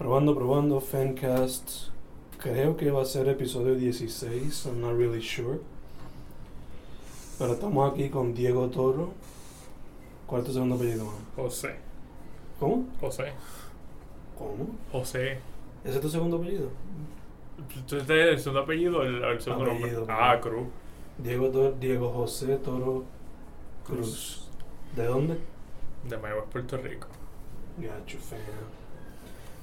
[0.00, 1.90] Probando, probando, Fancast.
[2.38, 5.60] Creo que va a ser episodio 16, I'm not really sure.
[7.38, 9.12] Pero estamos aquí con Diego Toro.
[10.26, 11.14] ¿Cuál es tu segundo apellido, man?
[11.36, 11.76] José.
[12.58, 12.86] ¿Cómo?
[12.98, 13.32] José.
[14.38, 14.68] ¿Cómo?
[14.90, 15.38] José.
[15.84, 16.70] ¿Ese es tu segundo apellido?
[17.86, 19.84] ¿Tú estás el segundo apellido o el, el segundo nombre?
[19.90, 20.56] Apellido, Ah, apellido.
[20.62, 20.68] Cruz.
[21.18, 23.04] Diego, Toro- Diego José Toro
[23.86, 24.48] Cruz.
[24.96, 25.36] ¿De dónde?
[26.08, 27.06] De Mayagüez, Puerto Rico.
[27.76, 28.38] Got you, fam.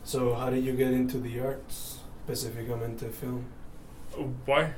[0.08, 2.00] So, how did you get into the arts?
[2.26, 3.44] Specificamente film.
[4.46, 4.70] Pues,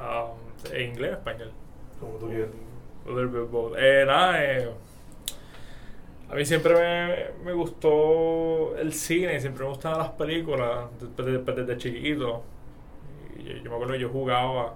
[0.00, 1.52] um, en inglés español.
[2.00, 2.48] Como tú quieras.
[3.04, 3.76] A little bit both.
[3.76, 4.72] Eh, nada, eh,
[6.30, 11.64] a mí siempre me, me gustó el cine, siempre me gustaban las películas, desde, desde,
[11.64, 12.42] desde chiquito.
[13.36, 14.74] Yo, yo me acuerdo que yo jugaba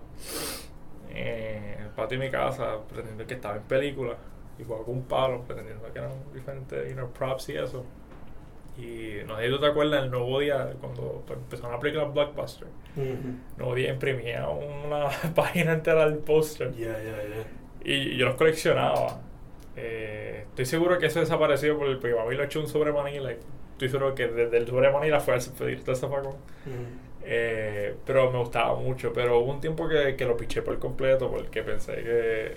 [1.08, 4.18] eh, en el patio de mi casa, pretendiendo que estaba en películas,
[4.58, 7.86] y jugaba con un palo, pretendiendo que eran diferentes you know, props y eso.
[8.78, 12.68] Y no sé si tú te acuerdas, el nuevo día, cuando empezó una película Blockbuster,
[12.96, 13.40] Mhm.
[13.58, 16.72] nuevo día imprimía una página entera del póster.
[16.72, 17.44] Yeah, yeah, yeah.
[17.84, 19.20] Y yo los coleccionaba.
[19.76, 23.32] Eh, estoy seguro que eso desapareció porque porque mami lo echó un sobre Manila.
[23.72, 26.36] Estoy seguro que desde el sobre Manila fue al pedir todo zafacón.
[26.66, 27.12] Mhm.
[27.24, 29.12] Eh, pero me gustaba mucho.
[29.12, 32.52] Pero hubo un tiempo que, que lo piché por completo porque pensé que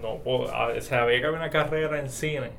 [0.00, 2.50] no pod- a- sabía que había una carrera en cine,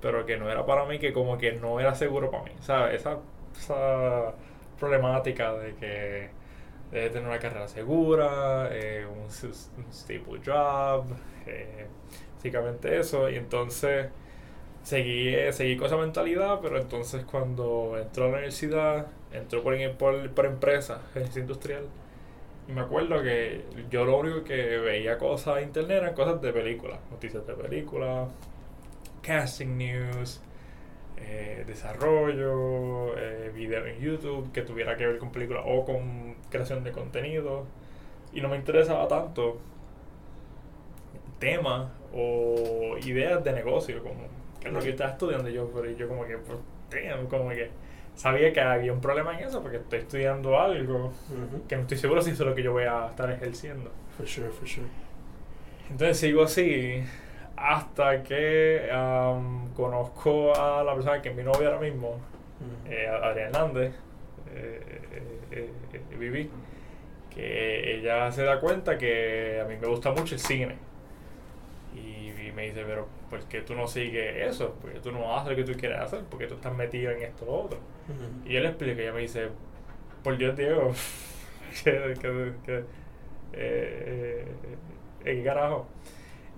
[0.00, 2.52] pero que no era para mí, que como que no era seguro para mí.
[2.60, 3.00] ¿sabes?
[3.00, 3.18] Esa,
[3.56, 4.34] esa
[4.78, 6.30] problemática de que
[6.90, 11.04] debe tener una carrera segura, eh, un stable job,
[11.46, 11.86] eh,
[12.34, 13.28] básicamente eso.
[13.30, 14.08] Y entonces
[14.82, 19.74] seguí, eh, seguí con esa mentalidad, pero entonces cuando entró a la universidad, entró por,
[19.96, 21.84] por, por empresa, gerencia industrial.
[22.68, 26.52] Y me acuerdo que yo lo único que veía cosas en internet eran cosas de
[26.52, 28.28] películas, noticias de películas,
[29.32, 30.40] casting news,
[31.18, 36.82] eh, desarrollo, eh, video en YouTube que tuviera que ver con películas o con creación
[36.82, 37.66] de contenido.
[38.32, 39.58] Y no me interesaba tanto
[41.38, 44.22] temas o ideas de negocio, como
[44.60, 46.58] que es lo que yo estaba estudiando yo, pero yo como que, pues,
[46.90, 47.68] damn, como que
[48.14, 51.68] sabía que había un problema en eso porque estoy estudiando algo Mhm.
[51.68, 53.90] que no estoy seguro si eso es lo que yo voy a estar ejerciendo.
[54.16, 54.86] For sure, for sure.
[55.90, 57.04] Entonces sigo así
[57.60, 62.18] hasta que um, conozco a la persona que es mi novia ahora mismo,
[62.60, 62.92] Mhm.
[62.92, 63.94] eh, Adriana Hernández,
[64.52, 65.00] eh,
[65.52, 66.50] eh, eh, Vivi,
[67.32, 70.74] que ella se da cuenta que a mí me gusta mucho el cine.
[71.94, 74.74] Y, y me dice, pero ¿por qué tú no sigues eso?
[74.80, 76.20] ¿Por qué tú no haces lo que tú quieres hacer?
[76.24, 77.78] ¿Por qué tú estás metido en esto o lo otro?
[78.08, 78.48] Mhm.
[78.48, 79.48] Y yo le explico, ella me dice,
[80.24, 80.92] por Dios, Diego,
[81.84, 82.76] que, que, que,
[83.52, 84.46] eh, eh,
[85.24, 85.86] ¿qué carajo?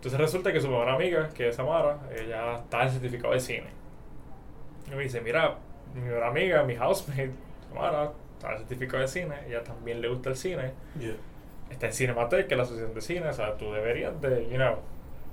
[0.01, 3.67] Entonces resulta que su mejor amiga, que es Samara, ella está en certificado de cine.
[4.91, 5.57] Y me dice, mira,
[5.95, 7.31] mi mejor amiga, mi housemate,
[7.69, 11.13] Samara, está en certificado de cine, ella también le gusta el cine, Yeah.
[11.71, 14.57] está en Cinematec, que es la asociación de cine, o sea, tú deberías de, you
[14.57, 14.77] know,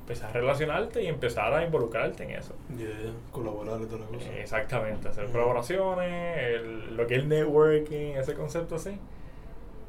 [0.02, 2.54] empezar a relacionarte y empezar a involucrarte en eso.
[2.78, 2.90] Yeah.
[3.32, 4.34] Colaborar y toda la cosa.
[4.38, 5.34] Exactamente, hacer Ujú.
[5.34, 9.00] colaboraciones, el- lo que es el networking, ese concepto así.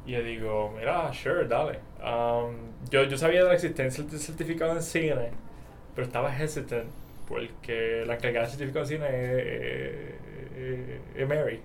[0.08, 1.78] Y yo digo, mira, sure, dale.
[2.02, 2.54] Um,
[2.90, 5.30] yo, yo sabía de la existencia del certificado en cine,
[5.94, 6.86] pero estaba hesitant
[7.28, 9.94] porque la encargada del certificado en cine es,
[10.56, 11.60] es- es Mary.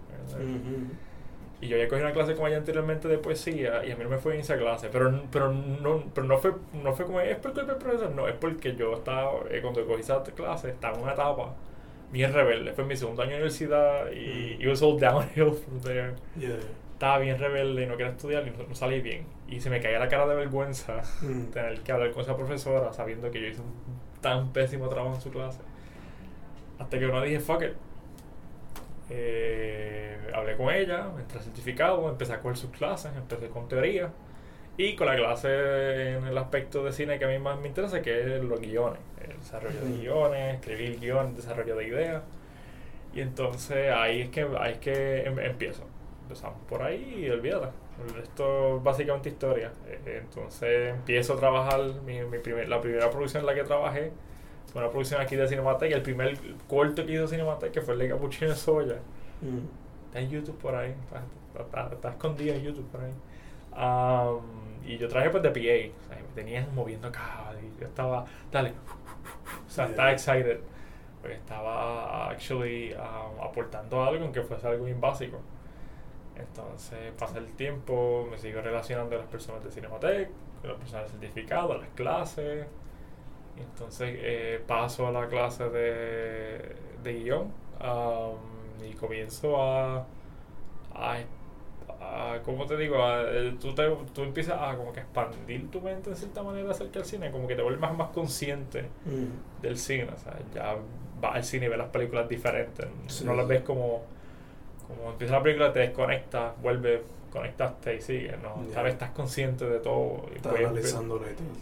[1.61, 4.09] Y yo había cogido una clase con ella anteriormente de poesía y a mí no
[4.09, 4.89] me fue bien esa clase.
[4.91, 8.27] Pero, pero, no, pero no, fue, no fue como, es por culpa del profesor, no,
[8.27, 11.53] es porque yo estaba, eh, cuando cogí esa clase, estaba en una etapa
[12.11, 12.73] bien rebelde.
[12.73, 14.61] Fue mi segundo año de universidad y Mm.
[14.61, 16.13] it was all downhill from there.
[16.37, 16.57] Yeah.
[17.03, 19.25] Estaba bien rebelde y no quería estudiar y no, no salí bien.
[19.49, 21.47] Y se me caía la cara de vergüenza Mm.
[21.51, 23.73] tener que hablar con esa profesora sabiendo que yo hice un
[24.21, 25.59] tan pésimo trabajo en su clase.
[26.79, 27.73] Hasta que uno dije, fuck it.
[29.09, 34.09] Eh, hablé con ella, entré certificado, empecé a coger sus clases, empecé con teoría
[34.77, 38.01] y con la clase en el aspecto de cine que a mí más me interesa,
[38.01, 39.99] que es los guiones, el desarrollo de Ujú.
[40.03, 42.23] guiones, escribir guiones, desarrollo de ideas.
[43.13, 45.83] Y entonces ahí es que, ahí es que em- empiezo.
[46.23, 47.67] Empezamos por ahí y olvídate.
[48.21, 49.71] Esto es básicamente historia.
[49.87, 54.11] Eh, Entonces empiezo a trabajar, mi, mi primer- la primera producción en la que trabajé
[54.71, 56.37] fue una producción aquí de Cinematec, el primer
[56.67, 58.95] corto que hizo Cinematec, que fue el de Capuchino de Soya.
[59.41, 60.05] Mm.
[60.07, 61.21] Está en YouTube por ahí, está,
[61.51, 63.11] está- está- está escondido en YouTube por ahí.
[63.73, 64.39] Am,
[64.85, 68.25] y yo traje pues de PA, o sea, me tenían moviendo cables y yo estaba,
[68.51, 68.73] dale,
[69.67, 70.13] o sea, estaba Yeah.
[70.13, 70.59] excited,
[71.21, 75.39] porque estaba actually um, aportando algo, aunque fuese algo bien básico.
[76.37, 80.29] Entonces pasa el tiempo, me sigo relacionando con las personas de Cinematec,
[80.61, 82.65] con las personas del certificado, las clases.
[83.57, 87.51] Entonces eh, paso a la clase de, de guion.
[87.81, 90.05] um, y comienzo a,
[90.95, 91.17] a,
[92.01, 93.01] a ¿cómo te digo?
[93.03, 96.71] A, eh, tú, te, tú empiezas a como que expandir tu mente de cierta manera
[96.71, 99.61] acerca del cine, como que te vuelves más, más consciente Mm.
[99.61, 100.75] del cine, o sea, ya
[101.21, 103.23] vas al cine y ves las películas diferentes, Sí.
[103.23, 104.01] no las ves como,
[104.97, 107.01] como empieza la película, te desconectas, vuelves,
[107.31, 108.55] conectaste y sigues, ¿no?
[108.63, 108.67] Ya.
[108.69, 110.25] Esta vez estás consciente de todo.
[110.31, 111.21] y Estás y todo.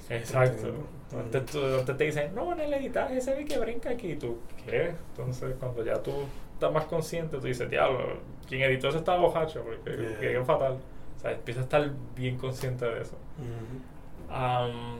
[0.10, 0.68] Exacto.
[1.14, 1.20] Mm.
[1.20, 4.16] Antes, tú- antes te dicen, no, en el editaje se ve que brinca aquí.
[4.16, 4.92] ¿Tú qué?
[5.12, 6.12] Entonces, cuando ya tú
[6.54, 8.00] estás más consciente, tú dices, diablo,
[8.48, 10.20] quien editó eso estaba bojacho, porque Yeah.
[10.20, 10.78] quedó fatal.
[11.18, 13.16] O sea, empiezas a estar bien consciente de eso.
[13.38, 15.00] Mm.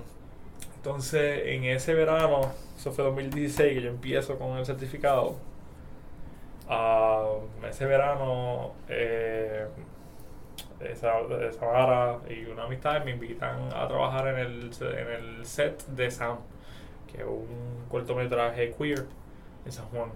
[0.78, 5.36] Entonces, en ese verano, eso fue 2016, que yo empiezo con el certificado.
[6.74, 9.68] Am, ese verano, eh,
[10.80, 11.12] esa,
[11.60, 15.08] Samara y una amistad me invitan a trabajar en el, en
[15.40, 16.38] el set de Sam,
[17.12, 19.06] que es un cortometraje queer
[19.66, 20.12] en San Juan.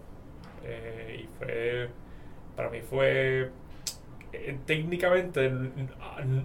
[0.63, 1.89] Eh, y fue,
[2.55, 3.51] para mí fue
[4.33, 5.51] eh, técnicamente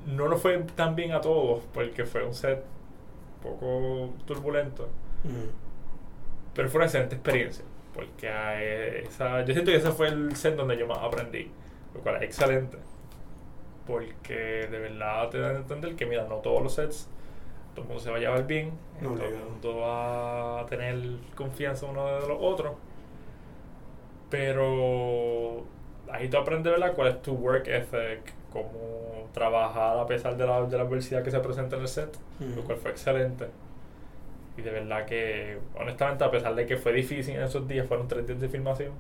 [0.07, 2.63] no nos fue tan bien a todos porque fue un set
[3.37, 4.89] un poco turbulento
[5.23, 5.51] Mm.
[6.55, 7.63] pero fue una excelente experiencia
[7.95, 11.51] porque eh, esa, yo siento que ese fue el set donde yo más aprendí
[11.95, 12.79] lo cual es excelente
[13.87, 14.35] porque
[14.71, 17.09] de verdad te dan a entender que mira no todos los sets
[17.75, 20.97] todo el mundo se va a llevar bien No, todo el mundo va a tener
[21.35, 22.73] confianza uno de los otros
[24.29, 25.65] pero
[26.11, 26.95] ahí tú aprendes ¿verdad?
[26.95, 31.31] cuál es tu work ethic, cómo trabajar a pesar de la, de la adversidad que
[31.31, 32.57] se presenta en el set, Mm.
[32.57, 33.47] lo cual fue excelente.
[34.61, 38.09] Y de verdad que, honestamente, a pesar de que fue difícil en esos días, fueron
[38.09, 38.93] tres días de filmación.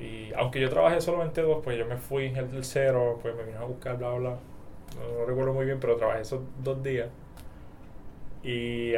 [0.00, 3.58] Y, aunque yo trabajé solamente dos, pues yo me fui el tercero, pues me vino
[3.58, 4.38] a buscar, bla, bla.
[4.96, 7.08] No, no recuerdo muy bien, pero trabajé esos dos días.
[8.42, 8.96] Y de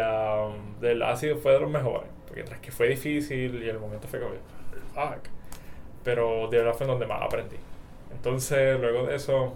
[0.80, 2.08] verdad ha sido, fue de los mejores.
[2.26, 4.34] Porque tras que fue difícil y el momento fue como,
[4.94, 5.28] fuck.
[6.04, 7.56] Pero de verdad fue donde más aprendí.
[8.12, 9.54] Entonces, luego de eso,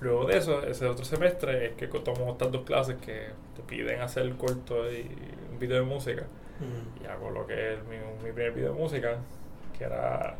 [0.00, 4.00] luego de eso, ese otro semestre es que tomo estas dos clases que te piden
[4.00, 5.08] hacer corto y
[5.52, 6.22] un video de música.
[6.60, 7.04] Mm.
[7.04, 9.18] Y hago lo que es mi, mi primer video de música,
[9.76, 10.36] que era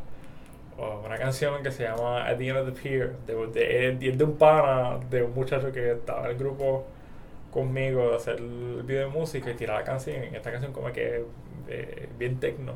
[0.78, 4.12] oh, una canción que se llama At the End of the Pier, de, de, de,
[4.12, 6.86] de un pana, de un muchacho que estaba en el grupo
[7.50, 10.22] conmigo de hacer el video de música y tirar la canción.
[10.34, 11.24] Esta canción como que
[11.68, 12.72] eh, bien tecno.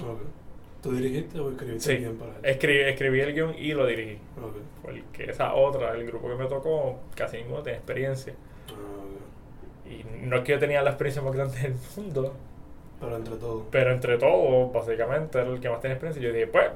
[0.00, 0.41] Ok.
[0.82, 2.38] ¿Tú dirigiste o escribiste Sí, bien para él?
[2.44, 4.18] escribí, escribí el guion y lo dirigí.
[4.42, 4.56] Ok.
[4.82, 8.34] Porque esa otra, el grupo que me tocó, casi ninguno tenía experiencia.
[8.68, 8.72] Ah,
[9.86, 9.90] ok.
[9.92, 12.34] Y no es que yo tenía la experiencia más grande del mundo,
[13.00, 13.66] Pero entre todo.
[13.70, 16.20] pero entre todos, básicamente, era el que más tenía experiencia.
[16.20, 16.70] Y yo dije, pues,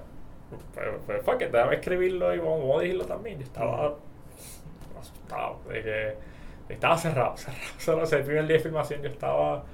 [0.74, 3.38] pues, pues fuck it, déjame escribirlo y vamos, vamos a dirigirlo también.
[3.38, 3.96] Yo estaba
[5.00, 6.14] asustado, de que
[6.74, 8.02] estaba cerrado, cerrado, cerrado.
[8.02, 9.64] O sea, el primer día de filmación yo estaba...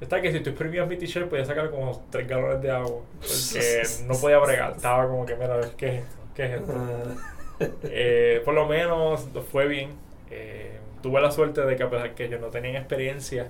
[0.00, 3.02] Estaba que si tú exprimías mi t-shirt podía sacar como 3 galones de agua.
[3.20, 4.72] Porque no podía bregar.
[4.76, 6.16] Estaba como que, mira, ¿qué es esto?
[6.34, 6.72] ¿Qué es esto?
[6.76, 7.66] Ah.
[7.84, 9.90] Eh, por lo menos fue bien.
[10.30, 13.48] Eh, tuve la suerte de que a pesar que ellos no tenían experiencia,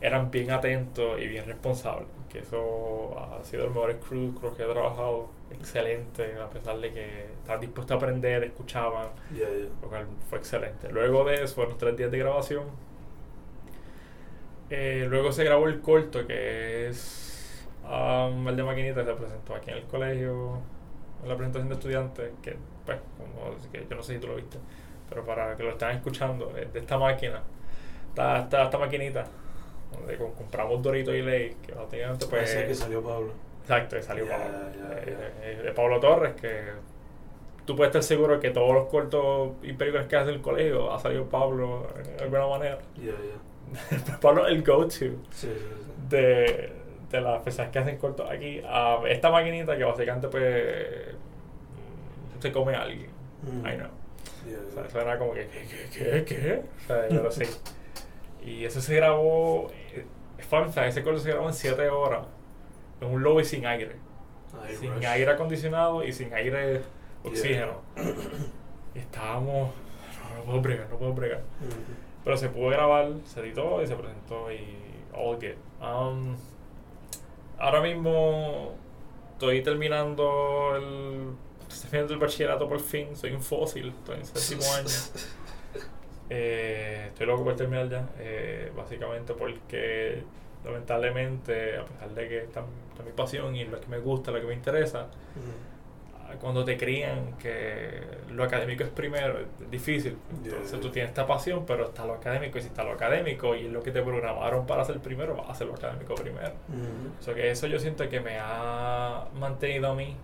[0.00, 2.06] eran bien atentos y bien responsables.
[2.28, 5.28] Que eso ha sido el mejor crew creo que he trabajado.
[5.50, 9.64] Excelente, a pesar de que estaban dispuestos a aprender, escuchaban, Ya, ya.
[9.82, 10.90] lo cual fue excelente.
[10.92, 12.64] Luego de eso, fueron tres días de grabación.
[14.70, 19.70] Eh, luego se grabó el corto, que es um, el de maquinita, se presentó aquí
[19.70, 20.58] en el colegio,
[21.22, 24.36] en la presentación de estudiantes, que pues, como, que yo no sé si tú lo
[24.36, 24.58] viste,
[25.08, 27.42] pero para que lo están escuchando, es de esta máquina,
[28.10, 29.24] esta, esta, esta maquinita,
[29.92, 32.54] donde com- compramos Dorito y Ley, que básicamente pues...
[32.54, 33.32] Así que salió Pablo.
[33.62, 34.58] Exacto, que salió Ya, Pablo.
[34.76, 35.46] ya, Eh, ya.
[35.50, 36.60] eh, de Pablo Torres, que
[37.64, 40.98] tú puedes estar seguro que todos los cortos y películas que hace el colegio ha
[40.98, 41.86] salido Pablo
[42.18, 42.78] de alguna manera.
[42.96, 43.47] Ya, ya.
[44.20, 44.88] Pablo el go-to
[45.30, 45.50] Sí,
[46.08, 46.72] de,
[47.10, 48.62] de las personas que hacen cortos aquí.
[48.66, 51.14] a esta maquinita que básicamente pues
[52.36, 53.10] mm, se come a alguien.
[53.42, 53.66] Mm.
[53.66, 53.88] I know.
[54.48, 56.62] Ya, O sea, suena como que, ¿qué, qué, qué, qué?
[56.84, 57.46] O sea, yo lo sé.
[58.44, 60.04] Y eso se grabó, eh,
[60.48, 62.26] fun fact, ese corto se grabó en 7 horas,
[63.00, 63.96] en un lobby sin aire.
[64.62, 65.04] Ay, sin rush.
[65.04, 66.80] aire acondicionado y sin aire
[67.24, 67.82] oxígeno.
[68.94, 69.70] Y estábamos,
[70.30, 71.40] no, no puedo bregar, no puedo bregar.
[71.40, 72.07] Mm.
[72.24, 74.58] Pero se pudo grabar, se editó y se presentó y
[75.14, 75.86] all good.
[75.86, 76.36] Um,
[77.58, 78.74] ahora mismo
[79.32, 84.72] estoy terminando el, estoy terminando el bachillerato por fin, soy un fósil, estoy en séptimo
[84.74, 84.88] año.
[86.30, 90.22] Eh, estoy loco por terminar ya, eh, básicamente porque
[90.64, 92.60] lamentablemente, a pesar de que esta,
[92.90, 95.06] esta es mi pasión y lo que me gusta, lo que me interesa.
[96.36, 100.16] Cuando te crían que lo académico es primero, es difícil.
[100.44, 100.80] Entonces ya.
[100.80, 102.58] tú tienes esta pasión, pero está lo académico.
[102.58, 105.48] Y si está lo académico y es lo que te programaron para hacer primero, vas
[105.48, 106.52] a hacer lo académico primero.
[106.68, 107.20] Mm.
[107.20, 110.16] O sea que eso yo siento que me ha mantenido a mí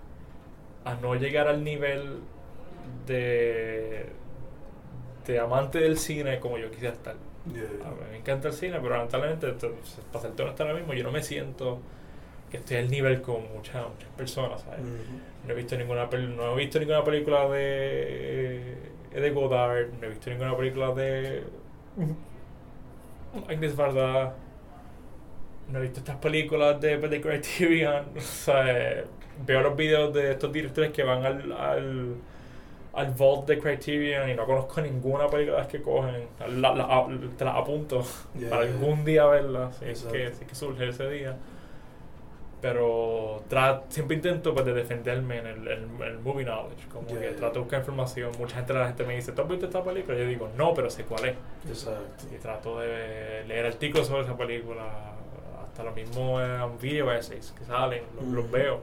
[0.84, 2.20] a no llegar al nivel
[3.06, 4.06] de,
[5.26, 7.16] de amante del cine como yo quisiera estar.
[7.52, 7.86] Yeah.
[7.86, 9.52] A mí me encanta el cine, pero lamentablemente,
[10.12, 11.80] para ser honesto ahora mismo, yo no me siento
[12.50, 14.80] que estoy al nivel con muchas, muchas personas, ¿sabes?
[14.80, 15.33] Mhm.
[15.46, 18.76] No he visto ninguna pel- no he visto ninguna película de
[19.12, 21.44] de Godard, no he visto ninguna película de
[23.48, 24.34] Agnes Varda,
[25.68, 29.04] no he visto estas películas de, de Criterion, o sea,
[29.46, 32.14] veo los videos de estos directores que van al, al,
[32.92, 36.26] al vault de Criterion y no conozco ninguna película de las que cogen,
[36.60, 38.02] la, la- te las apunto
[38.38, 38.50] Yeah.
[38.50, 41.36] para algún día verlas, si es que, si es que surge ese día.
[42.64, 43.42] Pero
[43.90, 46.88] siempre intento pues, de defenderme en el, en el movie knowledge.
[46.90, 47.36] Como Yeah, que yeah.
[47.36, 48.32] trato de buscar información.
[48.38, 50.16] Mucha gente, la gente me dice, ¿tú has visto esta película?
[50.16, 51.34] Yo digo, no, pero sé cuál es.
[51.68, 52.24] Exacto.
[52.34, 55.12] Y trato de leer artículos sobre esa película.
[55.62, 58.50] Hasta los mismos video essays que salen, los, los Mm.
[58.50, 58.80] veo.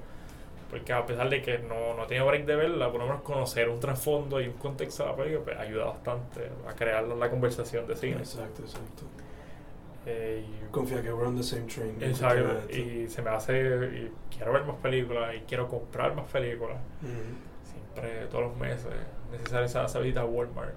[0.70, 3.68] Porque a pesar de que no, no tenido break de verla, por lo menos conocer
[3.68, 7.88] un trasfondo y un contexto de la película pues, ayuda bastante a crear la conversación
[7.88, 8.18] de cine.
[8.20, 9.04] Exacto, exacto.
[10.06, 11.96] Eh, y- Confía que we're on the same train.
[12.02, 16.78] Exacto, y se me hace, y quiero ver más películas y quiero comprar más películas.
[17.02, 17.52] Mhm.
[17.94, 18.88] Siempre, todos los meses,
[19.32, 20.74] necesaria esa, esa visita a Walmart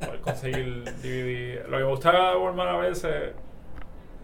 [0.00, 1.64] para, conseguir DVD.
[1.68, 3.32] Lo que me gusta de Walmart a veces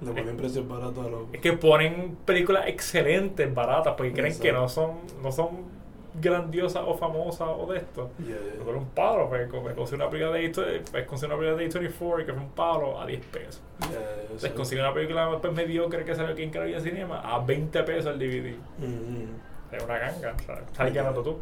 [0.01, 1.23] Le ponen precios baratos a los.
[1.33, 5.74] es que ponen películas excelentes, baratas, porque creen que no son, no son
[6.21, 8.11] grandiosas o famosas o de esto.
[8.19, 8.63] Yeah, yeah.
[8.65, 11.63] Pero un palo, pues, como me conseguí una película de A24 pues, conseguí una película
[11.63, 13.63] de A24 que fue un palo a 10 pesos.
[13.91, 14.57] Yeah, exacto.
[14.57, 18.19] conseguí una película pues, mediocre que salió aquí en Carolina Cinema a 20 pesos el
[18.19, 18.55] DVD.
[18.79, 19.29] Mhm.
[19.73, 21.39] Es una ganga, o sea, estás ganando tú.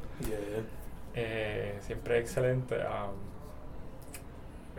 [1.14, 2.76] Eh, siempre excelente.
[2.76, 3.32] um,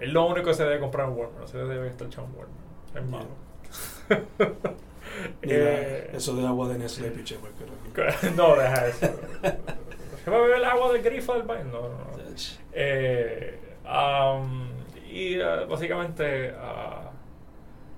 [0.01, 2.33] es lo único que se debe comprar en Walmart, no se debe estar echado en
[2.35, 2.59] Walmart.
[2.87, 3.03] Es Yeah.
[3.03, 3.29] malo.
[4.09, 4.73] Mira,
[5.43, 7.53] Eh, eso de agua de Nestlé, piche, pues,
[7.93, 8.27] carajo.
[8.35, 9.07] no, deja eso.
[10.23, 11.65] ¿Se va a beber el agua del grifo del baño?
[11.65, 12.33] No, no, no.
[12.33, 12.59] Ach.
[12.71, 14.69] Eh, um,
[15.11, 17.11] y eh, básicamente, ah,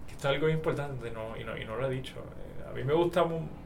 [0.08, 2.16] que esto es algo importante no, y, no, y no lo he dicho.
[2.18, 3.24] Eh, a mí me gusta,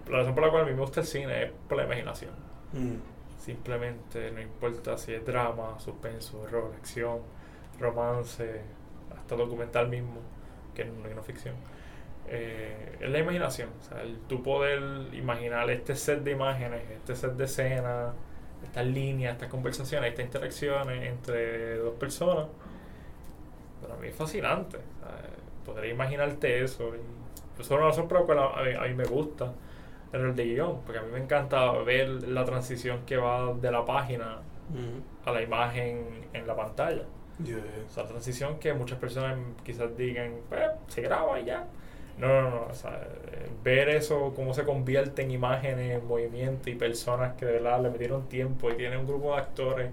[0.09, 2.31] la razón por la cual a mí me gusta el cine es por la imaginación.
[2.73, 2.97] Mm.
[3.39, 7.19] Simplemente no importa si es drama, suspenso, horror, acción,
[7.79, 8.61] romance,
[9.17, 10.19] hasta documental mismo,
[10.75, 11.55] que no es no ficción.
[12.27, 14.79] Eh, es la imaginación, o sea, el tu poder
[15.13, 18.13] imaginar este set de imágenes, este set de escenas,
[18.63, 22.47] estas líneas, estas conversaciones, estas interacciones entre dos personas.
[23.81, 24.77] Para mí es fascinante.
[25.65, 26.87] Poder imaginarte eso.
[26.95, 26.99] Y
[27.55, 29.53] pues, eso es una razón por la cual a, a mí, a mí me gusta
[30.11, 33.71] el rol de guion, porque a mí me encanta ver la transición que va de
[33.71, 34.39] la página
[35.25, 37.03] a la imagen en la pantalla.
[37.43, 41.65] Yeah, O sea, transición que muchas personas quizás digan, pues, se graba y ya.
[42.19, 42.61] No, no, no.
[42.69, 43.07] O sea,
[43.63, 47.89] ver eso, cómo se convierte en imágenes, en movimiento y personas que de verdad le
[47.89, 49.91] metieron tiempo y tienen un grupo de actores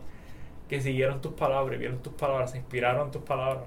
[0.68, 3.64] que siguieron tus palabras, vieron tus palabras, se inspiraron en tus palabras.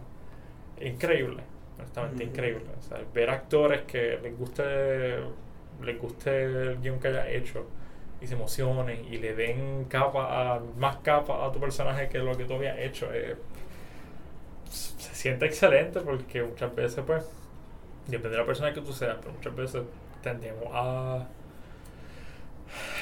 [0.81, 1.43] Increíble,
[1.79, 2.65] honestamente increíble.
[2.79, 4.63] O sea, ver actores que les guste,
[5.83, 7.67] les guste el guion que haya hecho
[8.21, 12.37] y se emocionen y le den capa a, más capa a tu personaje que lo
[12.37, 13.09] que tú habías hecho.
[13.13, 13.37] eh,
[14.69, 17.25] se siente excelente porque muchas veces, pues,
[18.11, 19.83] depende de la persona que tú seas, pero muchas veces
[20.21, 21.27] tendemos a,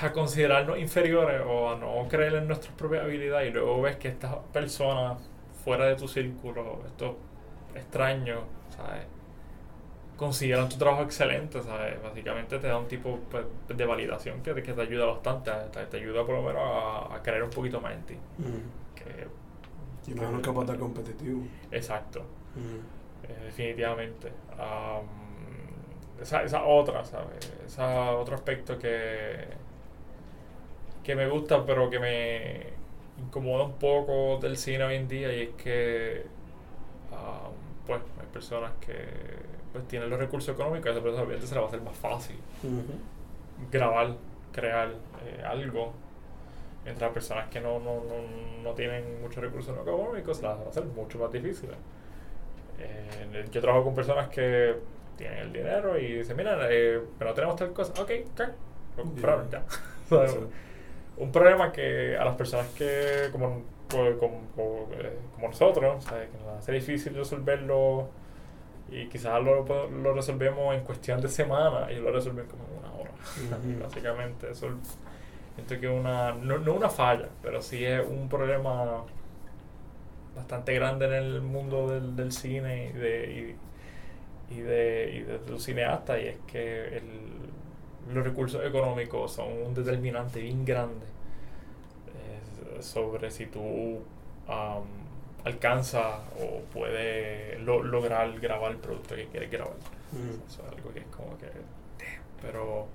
[0.02, 4.08] a considerarnos inferiores o a no creer en nuestras propias habilidades y luego ves que
[4.10, 5.18] estas personas
[5.64, 7.16] fuera de tu círculo, estos
[7.76, 8.40] extraños,
[8.76, 9.06] ¿sabes?
[10.18, 12.02] consideran tu trabajo excelente, ¿sabes?
[12.02, 15.98] Básicamente te da un tipo pues, de validación que, que te ayuda bastante, te, te
[15.98, 18.16] ayuda por lo menos a, a creer un poquito más en ti.
[18.38, 18.96] Mm.
[18.96, 19.28] Que,
[20.08, 21.52] Y más no capaz de competitivo.
[21.72, 22.22] exacto.
[22.56, 22.97] Mm.
[23.30, 24.32] Eh, definitivamente.
[24.58, 25.06] Am,
[26.22, 27.54] esa, esa otra, ¿sabes?
[27.66, 29.48] Esa otro aspecto que,
[31.04, 32.68] que me gusta, pero que me
[33.20, 36.26] incomoda un poco del cine hoy en día, y es que,
[37.12, 37.52] am,
[37.86, 38.96] pues, hay personas que
[39.72, 41.82] pues, tienen los recursos económicos, y a esa persona obviamente se le va a hacer
[41.82, 42.36] más fácil
[43.72, 44.16] grabar,
[44.52, 44.90] crear
[45.26, 45.94] eh, algo.
[46.86, 50.64] Entre las personas que no, no, no, no tienen muchos recursos económicos, se las va
[50.64, 51.76] a hacer mucho más difíciles.
[52.80, 54.76] Eh, yo trabajo con personas que
[55.16, 57.94] tienen el dinero y dicen, mira, eh, pero tenemos tal cosa.
[58.02, 58.42] Ok, ok,
[58.98, 59.64] lo compraron ya.
[60.10, 60.32] ¿Sabes?
[60.32, 60.40] Sí.
[61.18, 64.16] Un problema que a las personas que, como, como,
[64.56, 66.30] como, eh, como nosotros, ¿sabes?
[66.30, 68.10] que nos hace difícil resolverlo
[68.90, 72.94] y quizás lo, lo resolvemos en cuestión de semana y lo resuelven como en una
[72.94, 73.12] hora.
[73.12, 73.80] Ujú.
[73.84, 74.70] Básicamente, eso
[75.56, 79.04] siento que una, no, no una falla, pero sí es un problema
[80.38, 83.56] bastante grande en el mundo del, del cine y de,
[84.51, 87.03] y, y de, y de los cineastas, y es que el,
[88.13, 91.06] los recursos económicos son un determinante bien grande
[92.08, 94.00] eh, sobre si tú
[94.48, 94.84] am,
[95.44, 99.75] alcanzas o puedes lo- lograr grabar el producto que quieres grabar.
[100.12, 100.48] Mm.
[100.50, 101.48] Eso es algo que es como que.
[102.41, 102.88] Pero.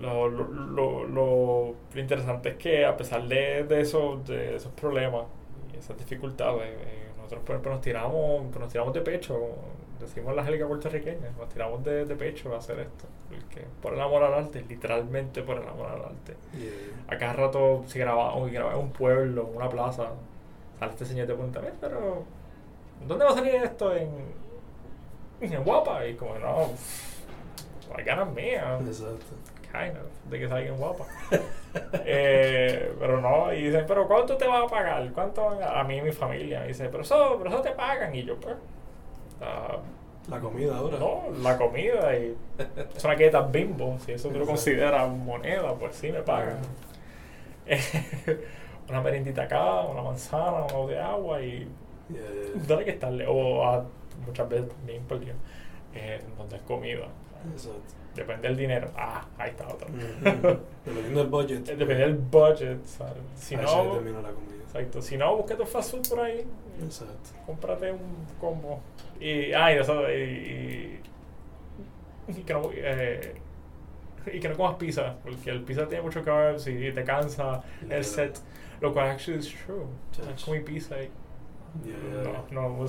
[0.00, 5.26] Lo, lo, lo, lo- interesante es que a pesar de, de, esos, de esos problemas
[5.82, 6.70] esas dificultades,
[7.16, 9.38] nosotros por ejemplo nos tiramos, nos tiramos de pecho,
[10.00, 13.04] decimos la gélica puertorriqueña, nos tiramos de, de pecho a hacer esto.
[13.28, 16.36] Porque por el amor al arte, literalmente por el amor al arte.
[16.58, 16.70] Yeah.
[17.08, 17.84] A cada rato
[18.34, 20.08] o grababa en un pueblo, una plaza,
[20.78, 22.24] sale este señor de "Mira, pero
[23.06, 23.94] ¿dónde va a salir esto?
[23.94, 24.10] En,
[25.40, 26.06] en Guapa.
[26.06, 29.34] Y como, no, pff, la ganas mías, Exacto.
[30.30, 31.04] De que salga en Guapa.
[32.04, 35.10] eh, pero no, y dicen, pero ¿cuánto te va a pagar?
[35.12, 35.48] ¿Cuánto?
[35.48, 36.64] A mí y mi familia.
[36.64, 38.14] Y dicen, pero eso, pero eso te pagan.
[38.14, 38.54] Y yo, pues,
[39.40, 39.78] ah,
[40.28, 40.98] La comida ahora.
[40.98, 42.36] no, la comida y
[42.96, 46.58] es una galleta bimbo, si eso tú lo consideras moneda, pues sí me pagan.
[48.88, 51.68] una merindita acá, una manzana, una de agua y
[52.10, 52.62] Yeah, yeah.
[52.68, 53.26] dale que estarle.
[53.26, 53.84] O a-
[54.26, 55.34] muchas veces bien perdido.
[55.94, 57.06] Eh, donde es comida.
[57.52, 57.94] Exacto.
[58.14, 58.90] Depende del dinero.
[58.96, 59.88] Ah, ahí está otra.
[59.88, 60.58] Ujú.
[60.84, 61.68] Dependiendo del budget.
[61.68, 62.84] Eh, Depende del budget.
[62.84, 63.14] ¿sabes?
[63.36, 64.62] Si ahí no, determina la comida.
[64.64, 65.00] exacto.
[65.02, 66.44] Si no, búsquete un fast food por ahí.
[66.82, 67.30] Exacto.
[67.46, 68.80] cómprate un combo.
[69.20, 71.00] Y, ah, y, eso, y, y,
[72.28, 73.34] y que no, eh,
[74.32, 77.96] y que no comas pizza, porque el pizza tiene mucho carbs y te cansa Yeah.
[77.96, 78.38] el set,
[78.80, 79.86] lo cual actually is true.
[80.12, 80.44] Chach.
[80.44, 81.08] Comí pizza y
[81.84, 82.32] Yeah.
[82.50, 82.86] no, no,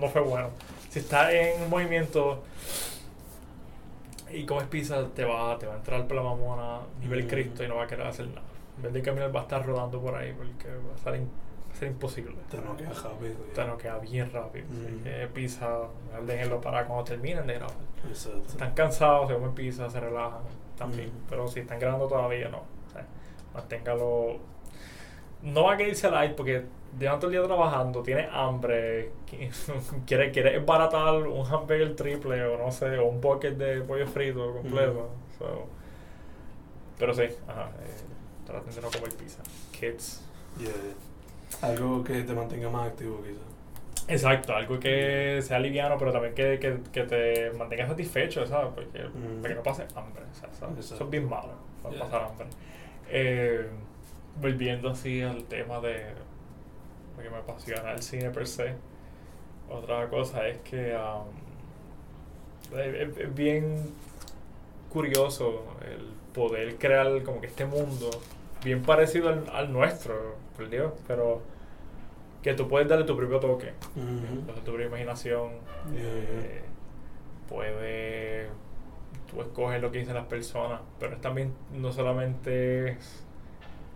[0.00, 0.48] no fue bueno.
[0.88, 2.42] Si estás en movimiento
[4.34, 7.28] y comes pizza, te va, te va a entrar por la mamona nivel Mm.
[7.28, 8.42] Cristo y no va a querer hacer nada.
[8.76, 11.28] En vez de caminar va a estar rodando por ahí porque va a ser, in-
[11.68, 12.34] va a ser imposible.
[12.50, 13.34] Te noquea rápido.
[13.54, 14.66] Te no queda bien rápido.
[14.70, 15.02] Así Mm.
[15.04, 15.78] que pizza,
[16.26, 17.76] déjenlo para cuando terminen de grabar.
[18.08, 18.42] Exacto.
[18.48, 20.40] Están cansados, se comen pizza, se relajan
[20.76, 21.08] también.
[21.10, 21.26] Mm.
[21.30, 22.58] Pero si están grabando todavía, no.
[22.58, 23.06] O sea,
[23.54, 24.38] manténgalo.
[25.44, 26.64] No va a irse light porque
[26.98, 29.50] llevan todo el día trabajando, tiene hambre, qui-
[30.06, 34.52] quiere, quiere embaratar un hamburger triple o no sé, o un bucket de pollo frito
[34.54, 35.10] completo.
[35.38, 35.66] So,
[36.98, 39.42] pero sí, ajá, eh, traten de no comer pizza.
[39.78, 40.22] Kids.
[40.58, 41.68] Yeah, yeah.
[41.68, 43.42] Algo que te mantenga más activo, quizás.
[44.06, 48.70] Exacto, algo que sea liviano, pero también que, que, que te mantenga satisfecho, ¿sabes?
[48.74, 49.40] Porque, Mm.
[49.42, 50.78] para que no pase hambre, ¿sabes?
[50.92, 51.52] Eso es bien malo,
[51.90, 52.00] Yeah.
[52.04, 52.46] pasar hambre.
[53.10, 53.68] Eh,
[54.40, 56.04] volviendo así al tema de
[57.16, 58.74] lo que me apasiona el cine per se,
[59.70, 63.92] otra cosa es que um, es, bien
[64.92, 68.10] curioso el poder crear como que este mundo
[68.62, 71.42] bien parecido al, al nuestro, por Dios, pero
[72.42, 75.52] que tú puedes darle tu propio toque, entonces tu propia imaginación,
[75.92, 76.62] Yeah, eh,
[77.48, 78.48] puede,
[79.30, 83.23] tú escoges lo que dicen las personas, pero es también no solamente es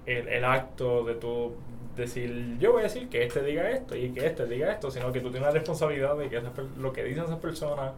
[0.08, 1.54] el, el acto de tú
[1.96, 5.12] decir, yo voy a decir que este diga esto y que este diga esto, sino
[5.12, 6.40] que tú tienes la responsabilidad de que
[6.78, 7.92] lo que dicen esas personas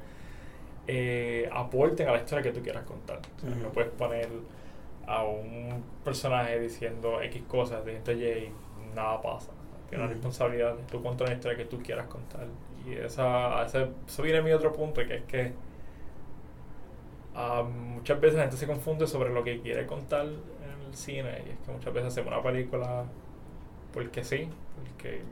[0.86, 3.20] eh, aporten a la historia que tú quieras contar.
[3.36, 3.60] O sea, Ujú.
[3.62, 4.28] No puedes poner
[5.06, 8.52] a un personaje diciendo X cosas, diciendo Y, y
[8.94, 9.52] nada pasa.
[9.88, 10.14] Tienes la Ujú.
[10.14, 12.46] responsabilidad de tú contar la historia que tú quieras contar.
[12.86, 15.52] Y esa, ese, eso viene a mi otro punto, que es que
[17.34, 20.26] ah, muchas veces la gente se confunde sobre lo que quiere contar
[20.90, 21.30] el cine.
[21.46, 23.04] Y es que muchas veces hacemos una película
[23.92, 25.22] porque sí, porque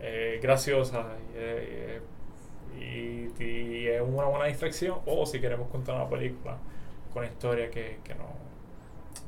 [0.00, 2.02] es graciosa y, es-
[2.80, 4.98] y- y es una buena distracción.
[5.06, 6.56] O si queremos contar una película
[7.12, 8.36] con historia que, que no.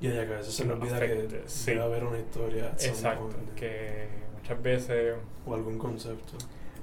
[0.01, 1.71] Ya, que a veces se Que le no olvida afecte, que sí.
[1.73, 2.73] debe haber una historia.
[2.81, 5.14] Exacto, que muchas veces.
[5.47, 6.35] O algún concepto.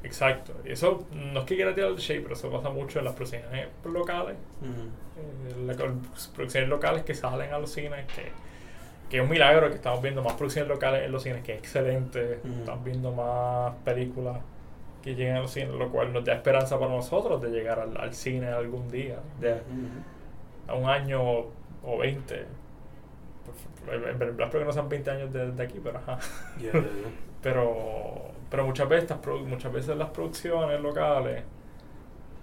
[0.03, 3.05] Exacto, y eso no es que quiera tirar el shade, pero eso pasa mucho en
[3.05, 4.35] las producciones locales.
[4.61, 4.71] Ujú.
[5.19, 8.31] eh, la- las producciones locales que salen a los cines, que,
[9.09, 11.59] que es un milagro que estamos viendo más producciones locales en los cines, que es
[11.59, 12.39] excelente.
[12.43, 12.59] Ujú.
[12.59, 14.37] Estamos viendo más películas
[15.01, 17.97] que llegan a los cines, lo cual nos da esperanza para nosotros de llegar al,
[17.97, 19.61] al cine algún día, de Ujú.
[20.67, 21.21] a un año
[21.83, 22.45] o 20.
[23.45, 26.19] Por- En en verdad espero que no sean 20 años de, de aquí, pero ajá.
[26.59, 26.81] Ya, ya, ya.
[27.41, 31.43] Pero, pero muchas veces, muchas veces las producciones locales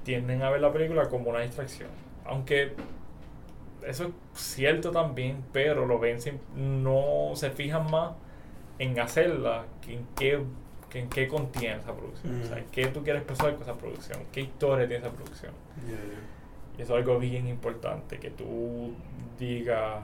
[0.05, 1.89] tienden a ver la película como una distracción.
[2.27, 2.75] Aunque
[3.87, 6.19] eso es cierto también, pero lo ven
[6.57, 8.13] no se fijan más
[8.79, 10.43] en hacerla que en qué,
[10.91, 12.41] que en qué contiene esa producción.
[12.43, 12.65] O sea, Mm.
[12.73, 15.53] qué tú quieres expresar con esa producción, qué historia tiene esa producción.
[15.87, 16.79] Ya, ya.
[16.79, 18.93] Y eso es algo bien importante, que tú
[19.39, 20.03] digas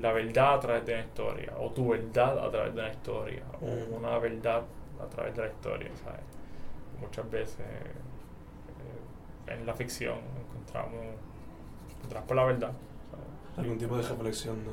[0.00, 3.42] la verdad a través de una historia, o tu verdad a través de una historia,
[3.60, 3.64] Mm.
[3.92, 4.62] o una verdad
[5.02, 6.20] a través de la historia, ¿sabes?
[7.00, 11.04] Muchas veces eh, en la ficción encontramos
[11.96, 12.72] encontrarás por la verdad.
[13.56, 14.70] Algún tipo de reflexión de...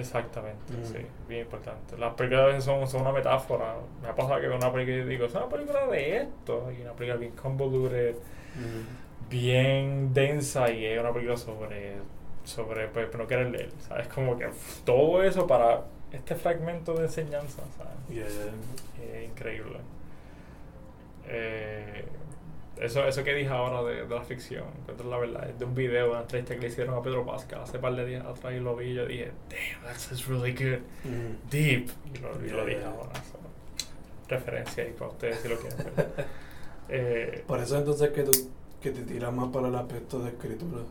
[0.00, 0.84] Exactamente, Mm.
[0.84, 1.98] sí, bien importante.
[1.98, 3.74] Las películas a veces son, son una metáfora.
[4.00, 6.82] Me ha pasado que veo una película y digo, es una película de esto, y
[6.82, 8.14] una película bien convoluted,
[8.54, 9.28] Mm.
[9.30, 11.96] bien densa, y es una película sobre,
[12.50, 14.08] sobre pues, no querer leer, ¿sabes?
[14.08, 14.48] Como que
[14.84, 17.92] todo eso para este fragmento de enseñanza, ¿sabes?
[18.08, 19.14] Yeah, yeah.
[19.20, 19.78] Es increíble.
[21.26, 22.04] Eh,
[22.80, 25.74] eso, eso que dije ahora de, de la ficción, encuentro la verdad, es de un
[25.74, 28.54] video, de una entrevista que le hicieron a Pedro Pascal hace par de días atrás
[28.54, 31.50] y lo vi y yo dije, damn, that's really good, Mm.
[31.50, 31.90] deep.
[32.14, 33.12] Y lo, y lo dije ahora.
[33.30, 33.38] so,
[34.28, 36.06] referencia ahí para ustedes si lo quieren ver.
[36.92, 38.32] Eh, Por eso entonces que, tú,
[38.82, 40.82] que te tiras más para el aspecto de escritura.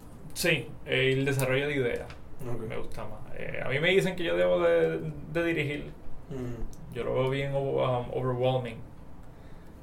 [0.41, 2.07] Sí, el desarrollo de ideas
[2.49, 2.61] Ok.
[2.67, 3.19] me gusta más.
[3.35, 4.99] Eh, a mí me dicen que yo debo de,
[5.33, 5.91] de dirigir.
[6.29, 6.93] Mm.
[6.95, 8.77] Yo lo veo bien um, overwhelming.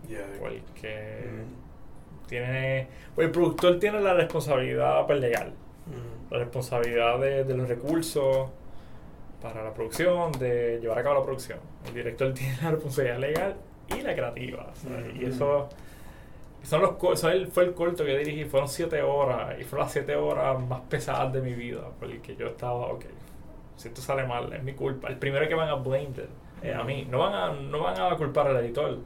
[0.08, 0.26] Yeah.
[0.38, 2.26] Porque Mm.
[2.28, 2.88] tiene.
[3.14, 5.52] pues el productor tiene la responsabilidad pues, legal.
[5.86, 6.32] Mm.
[6.32, 8.48] La responsabilidad de, de los recursos
[9.42, 11.58] para la producción, de llevar a cabo la producción.
[11.86, 13.56] El director tiene la responsabilidad legal
[13.96, 14.72] y la creativa.
[15.20, 15.68] Y eso.
[16.66, 19.84] Son los, co- eso el- fue el corto que dirigí, fueron siete horas y fueron
[19.86, 23.04] las siete horas más pesadas de mi vida porque yo estaba, ok,
[23.76, 25.08] si esto sale mal, es mi culpa.
[25.08, 26.08] El primero que van a blame
[26.62, 28.98] eh, a mí, no van a, no van a culpar al editor,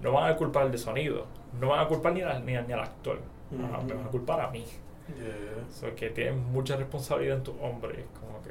[0.00, 1.26] no van a culpar al de sonido,
[1.60, 3.18] no van a culpar ni, al- ni, al- ni al actor,
[3.50, 3.62] me
[3.94, 4.64] van a culpar a mí.
[5.08, 5.64] Yeah.
[5.70, 8.00] So, que tienes mucha responsabilidad en tu hombre.
[8.00, 8.50] Es como que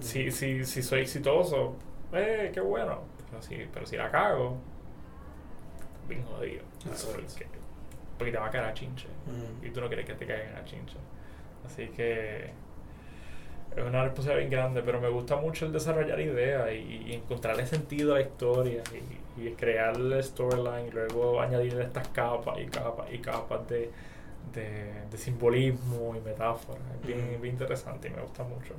[0.00, 1.76] si, si, si soy exitoso,
[2.12, 3.00] eh, qué bueno.
[3.30, 4.56] Pero si, pero si la cago,
[6.08, 6.62] bien jodido.
[6.90, 7.46] Porque,
[8.18, 9.08] porque te va a caer a chinche.
[9.26, 9.66] Mm.
[9.66, 10.96] Y tú no quieres que te caigan a chinche.
[11.66, 12.50] Así que
[13.76, 17.66] es una responsabilidad bien grande, pero me gusta mucho el desarrollar ideas y, y encontrarle
[17.66, 18.82] sentido a la historia
[19.38, 23.90] y, y crear el storyline y luego añadirle estas capas y capas y capas de,
[24.52, 26.82] de, de simbolismo y metáforas.
[27.00, 27.42] Es bien, Ujú.
[27.42, 28.74] bien interesante y me gusta mucho.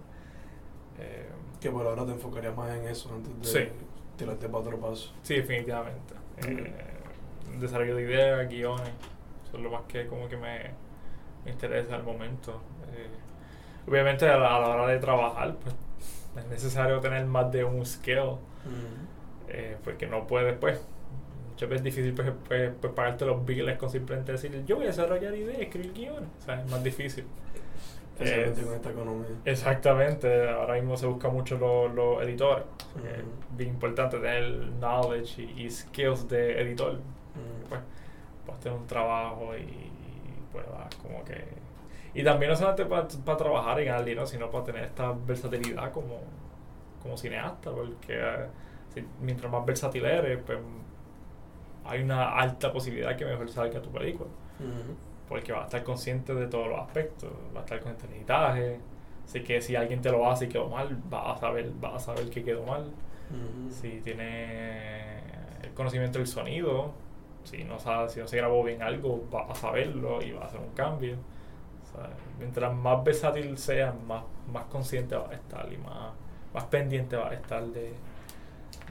[1.00, 1.26] Eh,
[1.60, 3.70] Que por ahora te enfocarías más en eso antes de Sí.
[4.18, 5.12] tirarte para otro paso.
[5.24, 6.14] sí, definitivamente.
[6.40, 6.52] Ujú.
[6.52, 6.74] Eh,
[7.60, 8.92] desarrollo de ideas, guiones,
[9.46, 10.72] eso es lo más que como que me,
[11.46, 12.62] me interesa al momento.
[12.94, 13.08] Eh,
[13.88, 15.76] obviamente a la, a la hora de trabajar, pues
[16.38, 18.38] es necesario tener más de un skill,
[19.50, 20.82] eh, porque no puedes, pues,
[21.52, 24.86] muchas veces es difícil pues, pues, pues, pagarte los billes con simplemente decir, yo voy
[24.86, 27.26] a desarrollar ideas, escribir guiones, o sea, es más difícil.
[28.20, 29.28] Eh, con esta economía.
[29.44, 32.64] Exactamente, ahora mismo se busca mucho los, los editores.
[33.04, 37.00] Es bien importante tener knowledge y, y skills de editor.
[37.36, 37.70] Mm.
[37.70, 37.82] Pues,
[38.48, 39.92] vas a tener un trabajo y,
[40.52, 41.44] pues vas como que...
[42.14, 46.20] Y también no solamente para trabajar y ganar dinero, sino para tener esta versatilidad como,
[47.02, 48.48] como cineasta, porque eh,
[48.94, 50.60] si- mientras más versátil eres, pues
[51.86, 54.30] hay una alta posibilidad que mejor salga tu película
[55.28, 58.80] porque vas a estar consciente de todos los aspectos, vas a estar consciente del editaje,
[59.26, 62.00] así que si alguien te lo hace y quedó mal, vas a saber, vas a
[62.00, 62.92] saber que quedó mal.
[63.72, 65.20] Si tiene
[65.64, 66.92] el conocimiento del sonido,
[67.44, 70.48] si no sabe, si no se grabó bien algo, vas a saberlo y vas a
[70.48, 71.18] hacer un cambio.
[72.40, 76.14] Mientras más versátil seas, más, más consciente vas a estar y más,
[76.54, 77.94] más pendiente vas a estar de,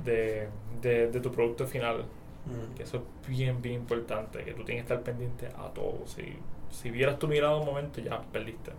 [0.05, 0.49] de,
[0.81, 2.05] de, de tu producto final.
[2.47, 2.75] Mm.
[2.75, 6.07] Que eso es bien, bien importante, que tú tienes que estar pendiente a todo.
[6.07, 6.37] Si,
[6.71, 8.73] si vieras tu mirada un momento, ya perdiste.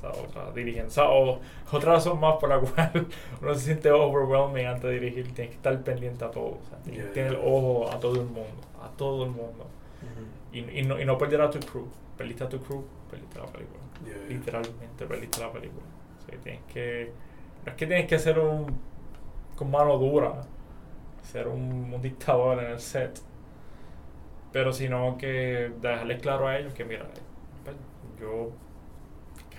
[0.00, 1.04] Sea, otra dirigencia.
[1.08, 1.40] O
[1.72, 3.06] otra razón más por la cual
[3.40, 6.58] uno se siente overwhelming antes de dirigir, tienes que estar pendiente a todo.
[6.60, 7.12] O sea, tienes que Yeah.
[7.12, 9.66] tener ojo a todo el mundo, a todo el mundo.
[10.52, 11.86] Y, y, no, y no perder a tu crew.
[12.16, 13.80] Perdiste a tu crew, perdiste la película.
[14.04, 14.26] Yeah, yeah.
[14.28, 15.84] Literalmente perdiste la película.
[16.18, 17.12] O sea, tienes que.
[17.64, 18.80] No es que tienes que ser un.
[19.56, 20.42] con mano dura,
[21.22, 23.20] ser un, un dictador en el set.
[24.52, 27.06] Pero sino que dejarles claro a ellos que, mira,
[27.64, 27.76] pues,
[28.20, 28.50] yo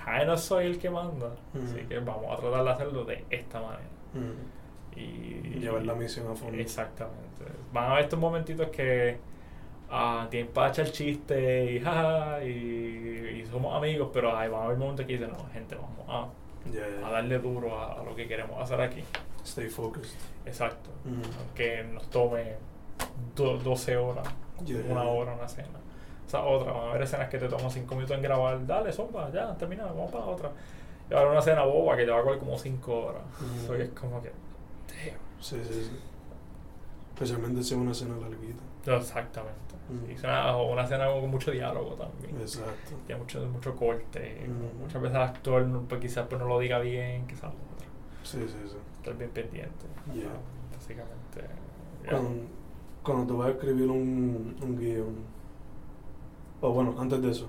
[0.03, 1.31] kinda soy el que manda.
[1.53, 1.87] Así Ujú.
[1.87, 3.83] que vamos a tratar de hacerlo de esta manera.
[4.13, 4.97] Mm.
[4.99, 6.57] Y, Llevar la misión a fondo.
[6.57, 7.45] Exactamente.
[7.71, 9.17] Van a haber estos momentitos que
[9.89, 14.65] ah, tienen para echar chiste y jaja, y, y somos amigos, pero ahí van a
[14.65, 16.27] haber momentos que dicen, no, gente, vamos a,
[16.71, 17.07] Yeah, yeah.
[17.07, 19.03] a darle duro a, a lo que queremos hacer aquí.
[19.43, 20.15] Stay focused.
[20.45, 20.91] Exacto.
[21.05, 21.21] Mm.
[21.39, 22.55] Aunque nos tome
[23.35, 24.27] do- 12 horas,
[24.63, 24.83] Yeah.
[24.89, 25.79] una hora, una escena.
[26.31, 29.29] Sea, otra, van a haber escenas que te toman 5 minutos en grabar, dale, zumba,
[29.33, 30.49] ya, terminamos, vamos para otra.
[31.09, 33.21] Y va a haber una escena boba que te va a coger como 5 horas.
[33.41, 33.67] Mm.
[33.67, 35.17] So, es como que, damn.
[35.41, 35.99] Sí, sí, sí.
[37.13, 38.63] Especialmente si es una escena larguita.
[38.95, 39.75] Exactamente.
[39.89, 40.09] Mm.
[40.09, 42.39] Y una, o una escena con mucho diálogo también.
[42.39, 42.93] Exacto.
[43.05, 44.47] Tiene mucho, mucho corte.
[44.47, 44.83] Mm.
[44.83, 47.87] Muchas veces el actor pues, quizás pues, no lo diga bien, quizás otra.
[48.23, 48.77] Sí, sí, sí.
[48.99, 49.85] Estar bien pendiente.
[50.13, 50.29] Yeah.
[50.29, 51.41] Ah, Básicamente.
[52.05, 52.09] ya.
[52.09, 52.29] Cuando,
[53.03, 55.30] cuando tú vas a escribir un, un guion,
[56.62, 57.47] o bueno, antes de eso,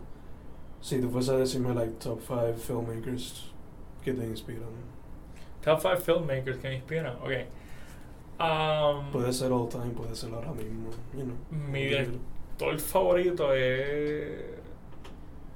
[0.81, 3.53] Si tú fuese a decirme, like, top 5 filmmakers
[4.05, 4.69] que te inspiran.
[5.63, 7.17] Top 5 filmmakers que me inspiran.
[7.23, 7.31] Ok.
[8.41, 11.37] Um, Puede ser all time, puede ser ahora mismo, you know.
[11.51, 14.41] mi director favorito es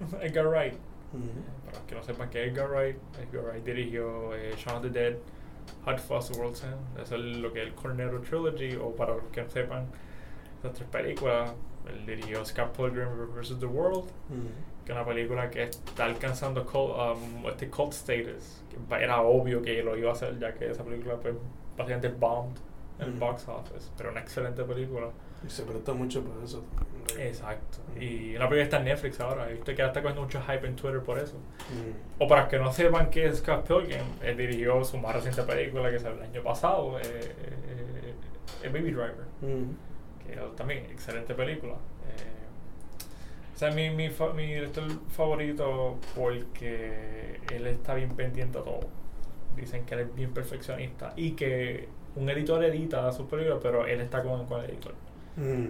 [0.22, 0.74] Edgar Wright.
[1.12, 1.42] Ujú.
[1.64, 4.82] Para los que no sepan qué es Edgar Wright, Edgar Wright dirigió eh, Shaun of
[4.82, 5.16] the Dead,
[5.86, 6.76] Hot Fuzz, World's End.
[7.02, 9.86] Eso es lo que es el Cornetto Trilogy, o para los que no sepan,
[10.60, 11.52] esas tres películas.
[11.88, 13.58] Él dirigió Scott Pilgrim vs.
[13.60, 14.48] The World, Ujú.
[14.84, 18.62] que es una película que está alcanzando cult, um, este cult status.
[18.88, 21.34] Que era obvio que lo iba a hacer, ya que esa película pues,
[21.76, 22.56] básicamente bombed
[22.98, 23.20] en el Ujú.
[23.20, 23.90] box office.
[23.96, 25.08] Pero una excelente película.
[25.46, 26.64] Y se presta mucho para eso.
[27.18, 27.78] Exacto.
[27.92, 28.02] Ujú.
[28.02, 29.48] Y una película está en Netflix ahora.
[29.48, 31.36] He visto que está cogiendo mucho hype en Twitter por eso.
[32.18, 35.90] O para que no sepan qué es Scott Pilgrim, él dirigió su más reciente película
[35.90, 38.14] que salió el año pasado, eh, eh,
[38.64, 39.24] eh, Baby Driver.
[40.26, 41.74] Que es también excelente película.
[41.74, 48.62] Eh, o sea, mi, mi, fa- mi director favorito porque él está bien pendiente a
[48.62, 48.80] todo.
[49.56, 54.00] Dicen que él es bien perfeccionista y que un editor edita sus películas, pero él
[54.00, 54.94] está con, con el editor.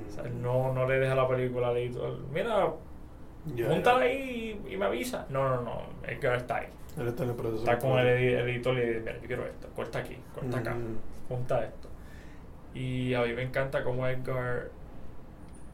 [0.08, 2.18] O sea, él no, no le deja la película al editor.
[2.32, 2.72] Mira,
[3.54, 3.68] ya.
[4.00, 5.26] ahí y, y me avisa.
[5.28, 5.82] No, no, no.
[6.08, 6.66] Edgar está ahí.
[6.98, 7.58] Él está en el proceso.
[7.62, 9.68] Está con el, edi- el editor y dice, mira, yo quiero esto.
[9.76, 10.70] Corta aquí, corta acá.
[10.72, 11.34] Ujú.
[11.36, 11.88] Junta esto.
[12.76, 14.68] Y a mí me encanta cómo Edgar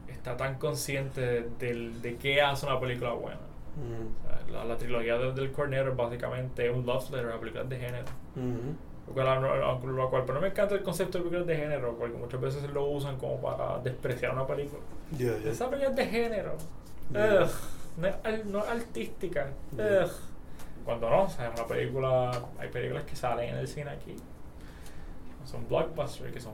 [0.07, 3.39] está tan consciente del, de qué hace una película buena.
[3.75, 4.09] Ujú.
[4.23, 7.67] O sea, la, la trilogía del, del Cornetto es básicamente un love letter a películas
[7.69, 8.05] de género.
[8.35, 8.75] Ujú.
[9.07, 12.15] Lo cual, lo cual- pero no me encanta el concepto de películas de género, porque
[12.17, 14.81] muchas veces lo usan como para despreciar una película.
[15.45, 16.55] Esa película es de género.
[17.11, 17.43] Yeah.
[17.43, 17.49] Ugh,
[17.97, 19.49] no, es, no es artística.
[19.73, 20.09] Ugh.
[20.85, 24.15] Cuando no, o sea, una película, hay películas que salen en el cine aquí.
[25.45, 26.53] Son blockbusters, que son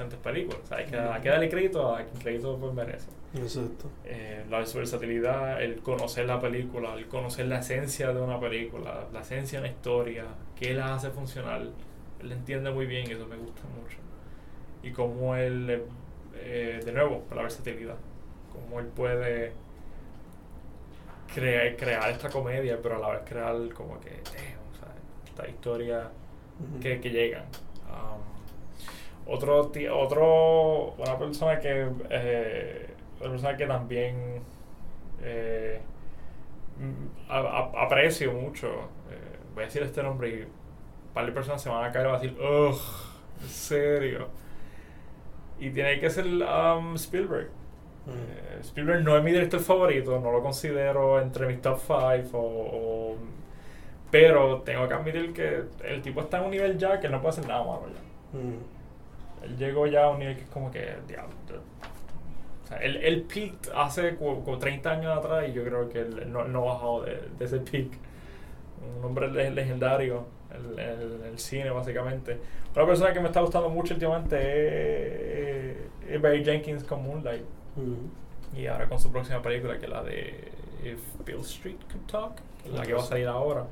[0.00, 0.60] excelentes películas.
[0.64, 3.08] O sea, hay, que, hay que darle crédito a quien crédito pues merece.
[3.34, 3.90] Exacto.
[4.04, 9.20] Eh, la versatilidad, el conocer la película, el conocer la esencia de una película, la
[9.20, 10.24] esencia de una historia,
[10.58, 11.62] qué la hace funcionar.
[11.62, 13.98] Él la entiende muy bien y eso me gusta mucho.
[14.82, 15.82] Y cómo él,
[16.34, 17.96] eh, de nuevo, la versatilidad,
[18.52, 19.52] cómo él puede
[21.34, 25.48] crear, crear esta comedia, pero a la vez crear como que, damn, o sea, esta
[25.48, 26.10] historia
[26.58, 26.80] Ujú.
[26.80, 27.44] que, que llegan.
[27.90, 28.29] Um,
[29.30, 32.86] otro, otro, una persona que, eh,
[33.20, 34.42] una persona que también
[35.22, 35.80] eh,
[36.78, 38.68] mm, a- a- aprecio mucho,
[39.10, 40.48] eh, voy a decir este nombre y un
[41.14, 42.80] par de personas se van a caer y van a decir, ugh,
[43.42, 44.28] en serio.
[45.58, 47.50] Y tiene que ser um, Spielberg.
[48.06, 48.16] Ujú.
[48.16, 53.12] Eh, Spielberg no es mi director favorito, no lo considero entre mis top 5 o,
[53.12, 53.16] o-
[54.10, 57.30] pero tengo que admitir que el tipo está en un nivel ya que no puede
[57.34, 58.38] hacer nada malo ya.
[58.38, 58.54] Ujú.
[59.42, 61.34] Él llegó ya a un nivel que es como que, diablo.
[62.64, 66.00] O sea, él, él peaked hace como, como 30 años atrás y yo creo que
[66.00, 67.88] él, no, no ha bajado de, de ese peak.
[68.98, 72.38] Un hombre le- legendario en el, el cine, básicamente.
[72.74, 74.36] Una persona que me está gustando mucho últimamente
[75.70, 75.76] es,
[76.08, 77.44] es Barry Jenkins con Moonlight.
[78.56, 80.50] Y ahora con su próxima película, que es la de
[80.84, 83.64] If Bill Street Could Talk, que es la que va a salir ahora.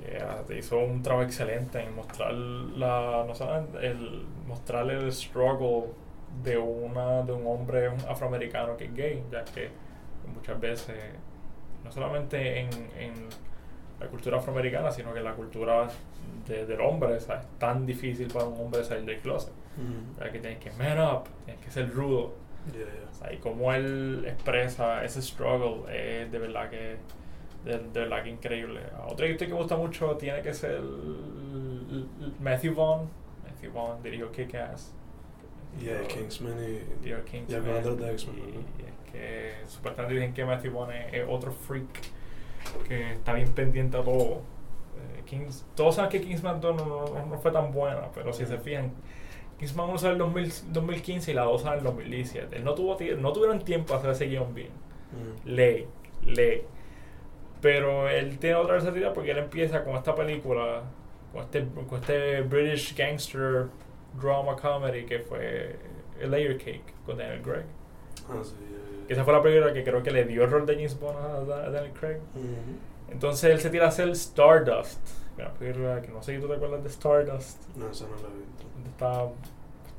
[0.00, 5.84] Que ah, hizo un trabajo excelente en mostrar la, no solamente el mostrarle el struggle
[6.42, 9.70] de una de un hombre afroamericano que es gay, ya que
[10.34, 10.96] muchas veces
[11.84, 13.12] no solamente en, en
[14.00, 15.86] la cultura afroamericana, sino que en la cultura
[16.48, 19.52] de- del hombre, sea, es tan difícil para un hombre salir del closet.
[19.76, 20.18] Ujú.
[20.24, 22.34] Ya que tienes que man up, tienes que ser rudo.
[22.72, 23.10] Ya, ya.
[23.10, 26.96] O sea, y cómo él expresa ese struggle es de verdad que
[27.64, 28.80] de, de verdad que increíble.
[29.08, 30.80] Otro director que me gusta mucho tiene que ser
[32.40, 33.08] Matthew Vaughn.
[33.44, 34.92] Matthew Vaughn dirigió Kick-Ass.
[35.80, 37.08] Yeah, Kingsman y.
[37.08, 37.96] Y Kingsman.
[37.96, 38.36] de X-Men.
[38.38, 41.86] Y, y es que supuestamente dicen que Matthew Vaughn es, es otro freak
[42.86, 44.42] que está bien pendiente a todo.
[44.96, 48.46] Eh, Kings, todos saben que Kingsman 2 no, no- no fue tan buena, pero si
[48.46, 48.92] se fijan,
[49.58, 52.56] Kingsman 1 sale en 2000 2015 y la 2 sale en 2017.
[52.56, 54.68] Él no, tuvo, no tuvieron tiempo a hacer ese guion bien.
[54.68, 55.48] Ujú.
[55.48, 55.86] Ley,
[56.24, 56.62] ley.
[57.64, 60.82] Pero él tiene otra versatilidad porque él empieza con esta película,
[61.32, 63.68] con este, con este British gangster
[64.20, 65.74] drama comedy que fue
[66.22, 67.64] A Layer Cake con Daniel Craig.
[68.28, 69.14] Ah, sí, ya.
[69.14, 71.70] esa fue la película que creo que le dio el rol de James Bond a,
[71.70, 72.18] Daniel Craig.
[73.10, 75.00] Entonces él se tira a hacer Stardust.
[75.38, 77.62] Una película que no sé si tú te acuerdas de Stardust.
[77.76, 78.66] No, esa no la he visto.
[78.90, 79.22] Esta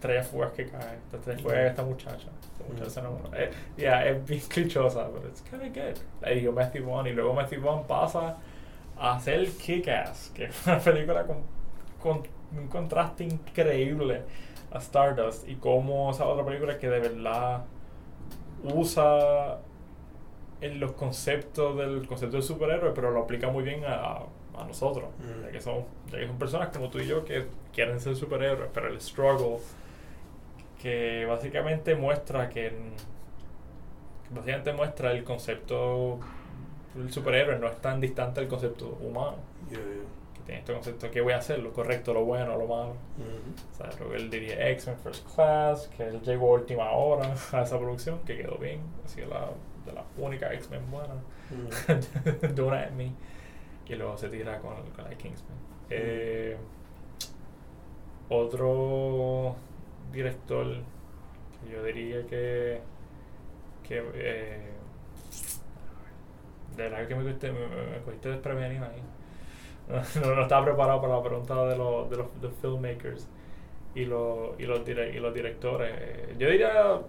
[0.05, 0.95] estrella fugaz que cae.
[1.05, 2.27] Esta estrella fugaz de esta muchacha.
[2.41, 3.43] Esta muchacha se enamora.
[3.43, 5.97] Eh, yeah, es bien clichosa, pero it's kind of good.
[6.21, 8.37] La dirigió Matthew Vaughn y luego Matthew Vaughn pasa
[8.97, 11.37] a hacer Kick-Ass, que es una película con,
[12.01, 12.23] con
[12.57, 14.21] un contraste increíble
[14.71, 17.63] a Stardust y como esa otra película que de verdad
[18.63, 19.59] usa
[20.61, 24.19] en los conceptos del concepto del superhéroe, pero lo aplica muy bien a,
[24.57, 25.45] a nosotros, Mm.
[25.45, 28.69] ya, que son, ya que son personas como tú y yo que quieren ser superhéroes,
[28.73, 29.57] pero el struggle
[30.85, 32.69] que básicamente muestra que
[34.27, 36.19] que básicamente muestra el concepto
[36.93, 39.37] del superhéroe no es tan distante del concepto humano
[39.71, 40.03] Yeah, yeah.
[40.35, 43.55] que tiene este concepto que voy a hacer lo correcto lo bueno lo malo Mhm.
[43.71, 47.33] o sea, creo que él diría X-Men First Class, que él llegó a última hora
[47.51, 49.49] a esa producción, que quedó bien, así la,
[49.87, 51.15] de la única X-Men buena,
[51.49, 52.55] Mhm.
[52.55, 53.11] Don't At Me,
[53.87, 55.57] y luego se tira con, con la Kingsman.
[55.89, 56.57] Eh,
[58.29, 59.55] otro
[60.15, 60.65] director
[61.71, 62.79] yo diría que,
[63.87, 64.71] que eh,
[66.75, 69.01] de verdad que me cogiste, me, desprevenido ahí.
[70.19, 72.27] No, no estaba preparado para la pregunta de los, de los,
[72.59, 73.27] filmmakers
[73.93, 75.93] y los, y, los y los directores.
[75.95, 77.01] Eh, Yo diría,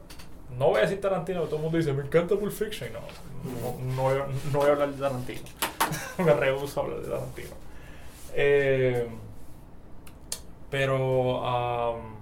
[0.58, 2.90] no voy a decir Tarantino, todo el mundo dice, me encanta Pulp Fiction.
[2.92, 3.00] No,
[3.62, 5.40] no, no, voy, a- hablar de Tarantino.
[6.18, 7.54] me rehuso a hablar de Tarantino.
[8.34, 9.08] Eh,
[10.70, 12.15] pero um,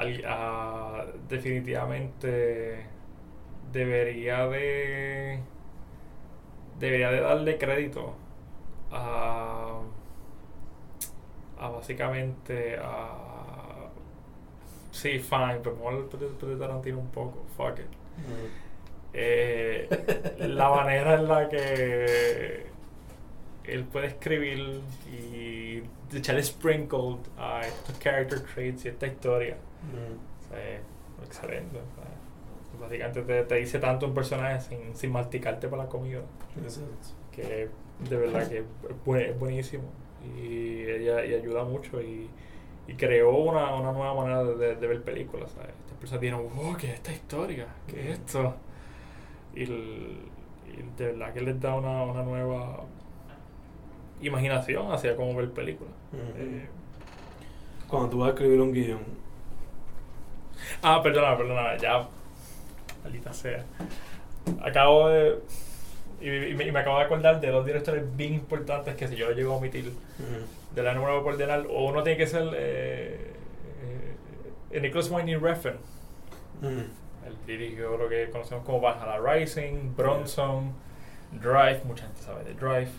[0.00, 0.24] al-
[1.28, 2.86] definitivamente
[3.72, 5.40] debería de
[6.78, 8.14] debería de darle crédito
[8.90, 9.80] a,
[11.58, 13.88] a básicamente a
[14.90, 17.86] sí fine pero vamos a de, Tarantino un poco fuck it.
[19.12, 19.88] Eh,
[20.38, 22.66] la manera en la que
[23.64, 24.80] él puede escribir
[25.12, 25.82] y
[26.16, 29.56] echarle sprinkle a estos character traits y esta historia
[30.52, 35.88] Es excelente sea, básicamente te, te dice tanto un personaje sin, sin masticarte para la
[35.88, 36.20] comida
[36.62, 36.90] Exacto.
[37.32, 37.68] que
[38.08, 38.64] de verdad que es,
[39.04, 39.84] buen- es buenísimo
[40.36, 42.28] y ella y ayuda mucho y,
[42.88, 45.70] y creó una, una nueva manera de, de- ver películas ¿sabes?
[45.84, 47.66] estas personas dijeron wow ¿qué es esta historia?
[47.86, 48.54] ¿qué es esto?
[49.54, 50.18] y, el-
[50.66, 52.84] y de verdad que les da una, una nueva
[54.20, 56.22] imaginación hacia cómo ver películas Ujú.
[56.38, 56.68] Eh,
[57.88, 59.00] Cuando tú vas a escribir un guion,
[60.82, 62.06] ah perdona perdona ya
[63.02, 63.64] maldita sea
[64.62, 65.38] acabo de
[66.20, 69.16] y, y me, y me acabo de acordar de dos directores bien importantes que si
[69.16, 69.84] yo lo llego a omitir
[70.18, 70.74] Mhm.
[70.74, 71.34] de la número por
[71.70, 73.32] o uno tiene que ser eh,
[74.70, 75.74] eh, Nicholas Winding Refn.
[76.60, 76.86] Mhm.
[77.26, 80.72] Él dirigió lo que conocemos como Valhalla Rising, Bronson,
[81.32, 82.90] Drive, mucha gente sabe de Drive.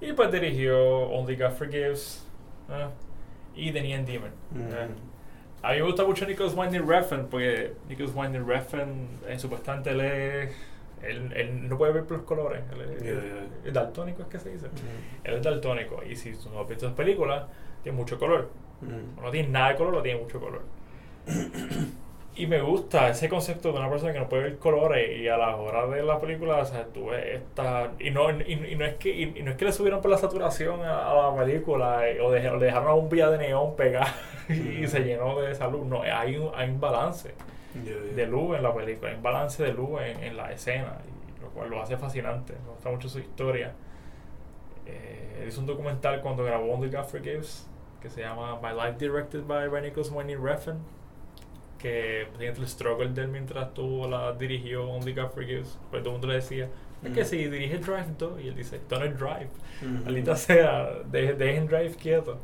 [0.00, 0.78] Y pues dirigió
[1.10, 2.24] Only God Forgives
[2.70, 2.86] ¿eh?
[3.54, 4.30] y The Neon Demon.
[5.62, 10.00] A mí me gusta mucho Nicholas Winding Refn porque Nicholas Winding Refn eh, supuestamente él
[10.00, 10.50] es...
[11.02, 12.62] Él, él no puede ver los colores.
[12.72, 13.46] Él es, Yeah, yeah.
[13.64, 14.66] es daltónico, es que se dice.
[14.66, 15.24] Mhm.
[15.24, 17.44] Él es daltónico y si tú no has visto las películas,
[17.82, 18.50] tiene mucho color.
[19.16, 20.62] O no tiene nada de color o tiene mucho color.
[22.38, 25.36] Y me gusta ese concepto de una persona que no puede ver colores y a
[25.36, 27.90] la hora de la película, o sea, tú ves esta...
[27.98, 30.18] Y no, y, y no es que, y, no es que le subieron por la
[30.18, 34.14] saturación a, a la película eh, o, o le dejaron una bombilla de neón pegada
[34.48, 35.84] y se llenó de esa luz.
[35.84, 37.34] No, hay un, hay un balance
[37.74, 38.14] Yeah, yeah.
[38.14, 40.98] de luz en la película, hay un balance de luz en, en la escena,
[41.40, 42.54] lo cual lo hace fascinante.
[42.64, 43.72] Me gusta mucho su historia.
[44.86, 47.68] Eh, hizo un documental cuando grabó Only God Forgives
[48.00, 50.78] que se llama My Life Directed by Nicholas Winding Refn
[51.78, 56.20] que el struggle de él mientras tú la dirigió Only God Forgives pues todo el
[56.20, 56.68] mundo le decía
[57.04, 57.24] es que Mm.
[57.24, 59.48] si dirige Drive 2 y él dice don't Drive
[59.82, 60.04] Mhm.
[60.04, 62.38] maldita sea de- dejen Drive quieto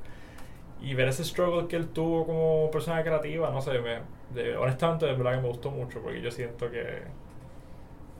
[0.80, 3.98] y ver ese struggle que él tuvo como persona creativa no sé me,
[4.32, 7.02] de- honestamente de verdad que me gustó mucho porque yo siento que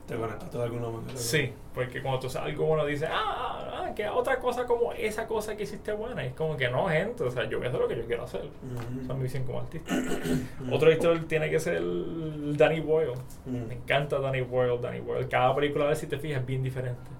[0.07, 1.17] Te conectaste de alguna manera.
[1.17, 5.25] Sí, porque cuando tú haces algo bueno dices, ah, ah, que otra cosa como esa
[5.25, 6.23] cosa que hiciste buena.
[6.23, 8.05] Y es como que no, gente, o sea, yo voy a hacer lo que yo
[8.05, 8.43] quiero hacer.
[8.43, 9.01] Mhm.
[9.01, 9.95] Esa es mi visión como artista.
[10.71, 13.13] Otro director tiene que ser el Danny Boyle.
[13.45, 15.27] Me encanta Danny Boyle, Danny Boyle.
[15.27, 17.11] Cada película de él, si te fijas, es bien diferente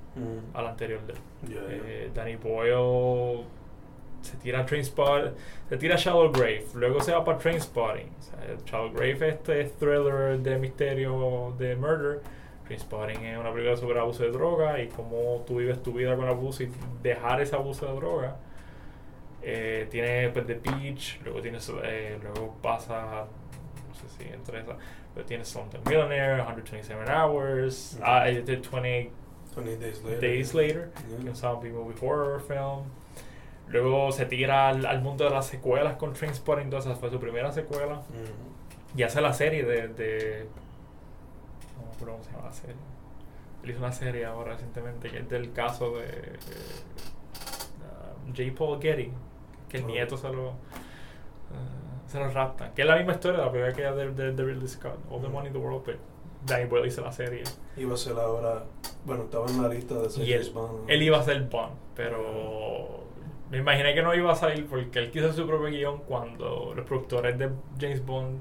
[0.53, 1.19] a la anterior de él.
[1.47, 2.13] Yeah, yeah.
[2.13, 3.45] Danny Boyle
[4.21, 5.35] se tira a Trainspot,
[5.69, 8.09] se tira a Shallow Grave, luego se va para Trainspotting.
[8.19, 12.21] O sea, Shallow Grave este es thriller de misterio de murder.
[12.65, 16.27] Trainspotting es una película sobre abuso de droga y cómo tú vives tu vida con
[16.27, 16.71] abuso y
[17.03, 18.37] dejar ese abuso de droga.
[19.41, 23.27] Eh, tiene pues, The Beach, luego tienes eh, luego pasa
[23.87, 24.75] no sé si entre esa,
[25.13, 28.03] pero tienes Slumdog Millionaire, 127 Hours, Ujú.
[28.05, 29.11] ah, eh, The 28
[29.55, 30.19] 20 Days Later.
[30.21, 31.23] Days Later, Yeah.
[31.23, 32.83] que es un movie horror film.
[33.69, 37.19] Luego se tira al, al mundo de las secuelas con Trainspotting 2, esa fue su
[37.19, 37.95] primera secuela.
[38.09, 38.97] Mhm.
[38.99, 39.87] Y hace la serie de.
[39.89, 40.47] de
[42.03, 42.75] no cómo se llama la serie.
[43.63, 46.05] Él hizo una serie ahora recientemente que es del caso de.
[46.05, 46.37] eh,
[48.25, 48.43] um, J.
[48.57, 49.11] Paul Getty,
[49.69, 49.87] que el Oh.
[49.87, 50.49] nieto se lo.
[50.49, 50.53] eh,
[52.07, 52.73] se lo raptan.
[52.73, 54.97] Que es la misma historia de la primera que era de, de, de Ridley Scott.
[55.09, 55.31] All the Mm.
[55.33, 55.95] money in the world, but
[56.45, 57.43] Danny Boyle hizo la serie.
[57.77, 58.63] Iba a ser ahora.
[59.05, 60.89] Bueno, estaba en la lista de Y series él, Bond.
[60.89, 63.03] él iba a ser Bond, pero
[63.51, 66.85] me imaginé que no iba a salir porque él quiso su propio guion cuando los
[66.85, 68.39] productores de James Bond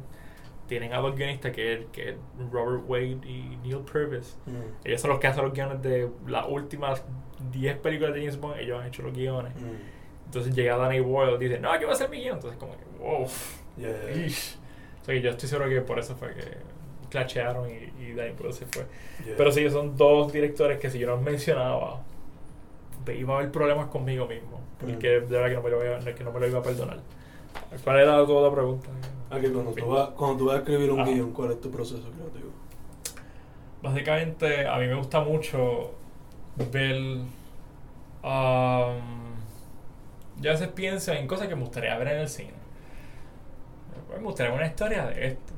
[0.66, 2.16] tienen a dos guionistas que es, que es
[2.50, 4.38] Robert Wade y Neil Purvis.
[4.46, 7.04] Mm, Ellos son los que hacen los guiones de las últimas
[7.52, 9.54] 10 películas de James Bond, ellos han hecho los guiones.
[9.56, 10.24] mm.
[10.26, 12.36] Entonces llega Danny Boyle y dice, no, aquí va a ser mi guion.
[12.36, 13.26] Entonces como que, wow.
[13.76, 14.26] Yeah, yeah.
[15.02, 16.44] O sea, que yo estoy seguro que por eso fue que
[17.10, 18.86] clachearon y, y Danny Boyle se fue.
[19.24, 19.34] yeah.
[19.36, 22.00] Pero sí, son dos directores que si yo no mencionaba,
[23.14, 24.60] iba a haber problemas conmigo mismo.
[24.80, 25.26] Porque Mm.
[25.28, 26.98] de verdad que no me lo, iba, que no me lo iba a perdonar.
[27.84, 28.88] ¿Cuál era tu otra pregunta?
[29.36, 31.04] Ah, que cuando tú, vas, cuando tú vas a escribir un Ah.
[31.04, 32.50] guion, ¿cuál es tu proceso creativo?
[33.82, 35.92] Básicamente, a mí me gusta mucho
[36.72, 36.96] ver.
[38.22, 38.96] um,
[40.40, 42.52] yo a veces pienso en cosas que me gustaría ver en el cine.
[44.06, 45.52] Pues me gustaría una historia de esto.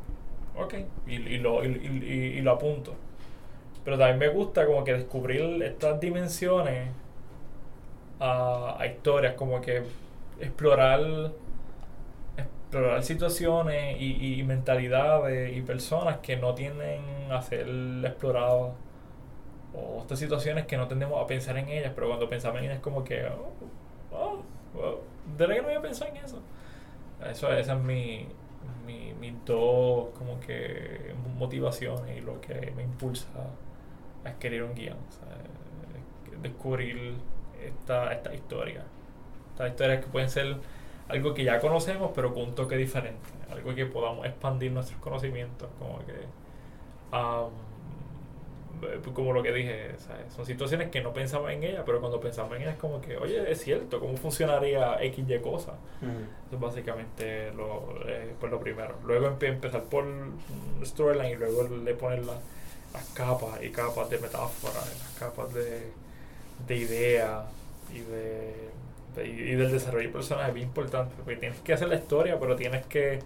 [0.59, 0.75] Ok,
[1.07, 2.95] y, y lo, y, y- y lo apunto.
[3.85, 6.89] Pero también me gusta como que descubrir estas dimensiones
[8.19, 9.83] a, a historias, como que
[10.41, 11.31] explorar
[12.77, 17.67] explorar situaciones y, y mentalidades y personas que no tienden a ser
[18.05, 18.73] exploradas
[19.75, 22.77] o estas situaciones que no tendemos a pensar en ellas, pero cuando pensamos en ellas
[22.77, 23.53] es como que, oh,
[24.13, 24.43] oh,
[24.75, 25.01] oh,
[25.37, 26.41] ¿de verdad que no había pensado en eso?
[27.31, 28.27] Eso esa es mi,
[28.87, 33.29] mi, mis dos como que motivaciones y lo que me impulsa
[34.25, 37.15] a escribir un guion, o sea, descubrir
[37.63, 38.85] esta, esta historia.
[39.53, 40.57] Estas historias que pueden ser
[41.09, 43.29] algo que ya conocemos, pero con un toque diferente.
[43.51, 46.13] Algo que podamos expandir nuestros conocimientos, como que.
[48.83, 50.31] eh, como lo que dije, ¿sabes?
[50.35, 53.17] son situaciones que no pensamos en ellas, pero cuando pensamos en ellas, es como que,
[53.17, 55.73] oye, es cierto, ¿cómo funcionaría X y cosa?
[56.03, 56.07] Mm,
[56.47, 58.95] Eso es básicamente lo, eh, pues lo primero.
[59.07, 60.05] Luego empe- empezar por
[60.85, 62.39] storyline y luego le poner la-
[62.93, 65.91] las capas y capas de metáfora, y las capas de,
[66.67, 67.45] de idea
[67.95, 68.71] y de-
[69.25, 71.15] y del desarrollo de personaje es bien importante.
[71.17, 73.21] Porque tienes que hacer la historia, pero tienes que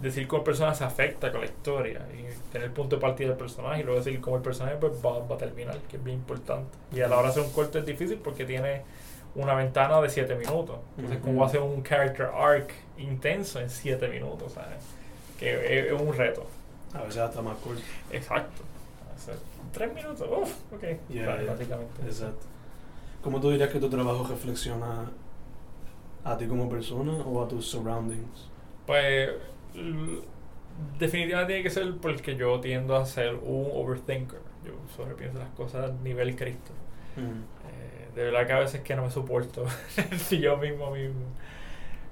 [0.00, 3.28] decir cómo el personaje se afecta con la historia y tener el punto de partida
[3.28, 6.04] del personaje y luego decir cómo el personaje pues, va, va a terminar, que es
[6.04, 6.70] bien importante.
[6.92, 8.82] Y a la hora de hacer un corto es difícil porque tiene
[9.34, 10.78] una ventana de 7 minutos.
[10.96, 11.26] Entonces, Ujú.
[11.26, 14.52] ¿cómo hacer un character arc intenso en 7 minutos?
[14.52, 14.78] ¿sabes?
[15.38, 16.46] Que es, es un reto.
[16.94, 17.82] A veces hasta más corto.
[18.10, 18.62] Exacto.
[19.14, 19.36] Hacer
[19.72, 20.82] 3 minutos, uff, ok.
[21.10, 21.52] Yeah, Vale, yeah.
[21.52, 22.02] Básicamente.
[22.04, 22.46] Exacto.
[23.22, 25.10] ¿Cómo tú dirías que tu trabajo reflexiona
[26.30, 28.48] a ti como persona o a tus surroundings?
[28.86, 29.30] Pues
[30.98, 34.40] definitivamente tiene que ser porque yo tiendo a ser un overthinker.
[34.64, 36.72] Yo sobrepienso las cosas a nivel Cristo.
[37.16, 39.66] Mm, Eh, de verdad que a veces que no me soporto
[40.18, 41.36] si yo mismo mismo.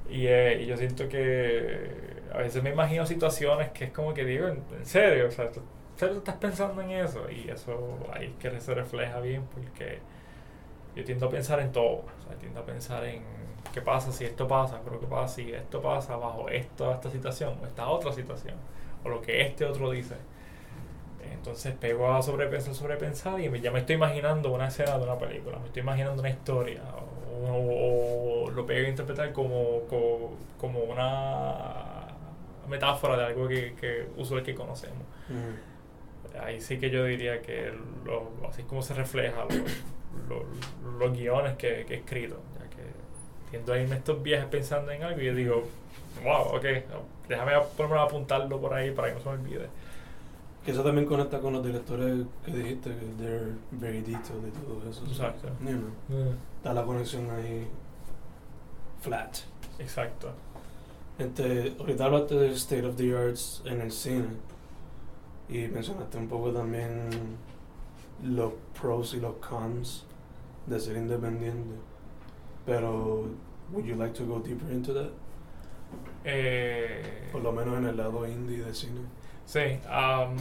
[0.07, 4.25] Y, eh, y yo siento que a veces me imagino situaciones que es como que
[4.25, 5.63] digo, en, en serio, o sea, ¿tú,
[5.99, 7.31] tú estás pensando en eso?
[7.31, 10.01] Y eso ahí es que se refleja bien porque
[10.99, 12.03] yo tiendo a pensar en todo.
[12.19, 13.23] O sea, tiendo a pensar en
[13.73, 17.57] qué pasa si esto pasa, pero qué pasa si esto pasa bajo esta, esta situación
[17.63, 18.55] o esta otra situación,
[19.05, 20.15] o lo que este otro dice.
[21.33, 25.19] Entonces pego a sobrepensar, sobrepensar y me- ya me estoy imaginando una escena de una
[25.19, 26.83] película, me estoy imaginando una historia
[27.43, 32.07] o, o- o lo pego a interpretar como, como, como una
[32.69, 35.03] metáfora de algo que, que usual que conocemos.
[35.29, 37.73] mm, Ahí sí que yo diría que
[38.05, 39.65] lo, así es como se refleja lo-
[40.29, 42.83] lo- los guiones que, que he escrito, ya que
[43.51, 45.63] tiendo a irme estos viajes pensando en algo y yo digo,
[46.25, 46.65] wow, ok,
[47.29, 49.69] déjame ponerme a apuntarlo por ahí para que no se me olvide.
[50.65, 54.91] Que eso también conecta con los directores que dijiste, que they're very detailed y todo
[54.91, 55.05] eso.
[55.07, 55.49] Exacto.
[55.63, 55.77] You
[56.09, 57.67] know, está la conexión ahí
[59.01, 59.39] flat.
[59.79, 60.31] Exacto.
[61.19, 64.27] Este, ahorita hablaste de State of the Arts en el cine
[65.49, 67.09] y mencionaste un poco también
[68.23, 70.05] los pros y los cons
[70.69, 71.75] de ser independiente.
[72.67, 73.27] Pero,
[73.73, 75.11] would you like to go deeper into that?
[76.25, 79.01] Eh, Por lo menos en el lado indie de cine.
[79.47, 80.37] Sí, am,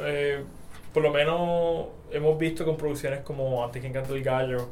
[0.00, 0.44] eh,
[0.92, 4.68] por lo menos hemos visto con producciones como Antes que encanta el gallo,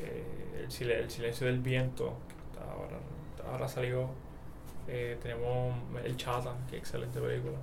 [0.00, 2.12] eh, el, Sile- El silencio del viento,
[2.52, 2.98] que ahora,
[3.50, 4.08] ahora salió,
[4.88, 5.74] eh, tenemos
[6.04, 7.56] El Chata, que es excelente película,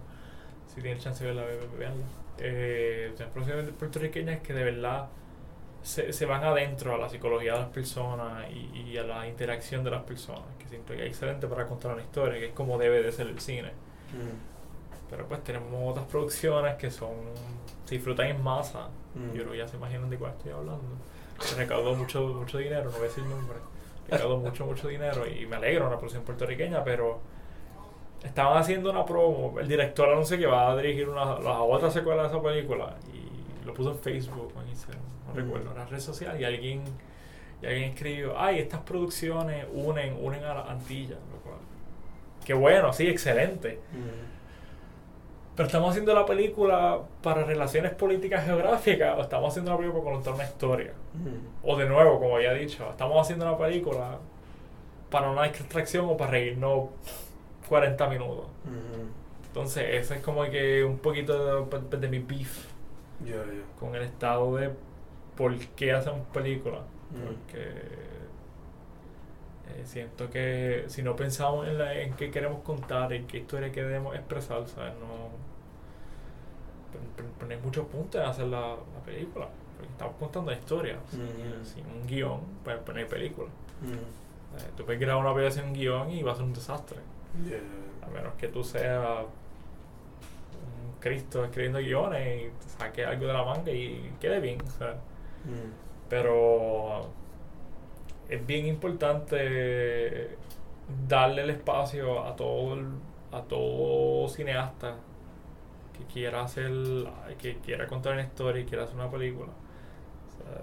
[0.74, 2.06] si tienen chance de verla, ve- ve- veanla.
[2.40, 5.08] Eh, producciones puertorriqueñas que de verdad
[5.82, 9.84] se, se van adentro a la psicología de las personas y, y a la interacción
[9.84, 12.78] de las personas, que siento que es excelente para contar una historia, que es como
[12.78, 13.72] debe de ser el cine.
[15.10, 17.12] Pero pues tenemos otras producciones que son
[17.86, 18.88] se disfrutan en masa.
[19.14, 19.36] Mm.
[19.36, 20.82] Yo creo que ya se imaginan de cuál estoy hablando.
[21.38, 23.58] Que recaudó mucho, mucho dinero, no voy a decir nombre.
[24.10, 27.20] Recaudó mucho, mucho dinero y me alegro una producción puertorriqueña, pero
[28.24, 32.24] estaban haciendo una promo, el director anuncia que va a dirigir una, la otra secuela
[32.24, 35.38] de esa película y lo puso en Facebook en Instagram, no Mm.
[35.38, 36.82] recuerdo, en la red social y alguien,
[37.62, 41.58] y alguien escribió, ay, estas producciones unen, unen a la Antilla, lo cual,
[42.46, 43.80] qué bueno, sí, excelente.
[43.92, 44.34] Mm.
[45.56, 50.16] Pero estamos haciendo la película para relaciones políticas geográficas o estamos haciendo la película para
[50.16, 50.94] contar una historia.
[51.14, 51.68] Mm.
[51.70, 54.18] O de nuevo, como ya he dicho, estamos haciendo una película
[55.12, 56.90] para una extracción o para reírnos
[57.68, 58.46] 40 minutos.
[59.48, 62.68] Entonces, ese es como que un poquito de, de mi beef
[63.80, 64.72] con el estado de
[65.38, 66.82] por qué hacemos películas.
[67.12, 67.26] Mm.
[67.26, 67.60] Porque
[69.70, 73.72] eh, siento que si no pensamos en, la, en qué queremos contar, en qué historia
[73.72, 74.94] queremos expresar, ¿sabes?
[74.96, 75.30] No,
[76.92, 79.48] pon- pon- poner muchos puntos en hacer la, la película.
[79.78, 80.98] Porque estamos contando una historia.
[81.10, 83.48] Sin, sin un guion, puedes poner película.
[84.58, 86.98] Eh, tú puedes grabar una película sin un guion y va a ser un desastre.
[87.50, 87.58] Ya,
[88.06, 93.44] A menos que tú seas un Cristo escribiendo guiones y te saques algo de la
[93.44, 94.58] manga y quede bien.
[94.60, 95.72] Mm.
[96.10, 97.08] Pero
[98.30, 100.38] es bien importante
[101.08, 102.92] darle el espacio a todo el-
[103.32, 104.96] a todo cineasta
[105.98, 106.72] que quiera hacer
[107.40, 109.48] que quiera contar una historia y quiera hacer una película.
[109.48, 110.62] O sea,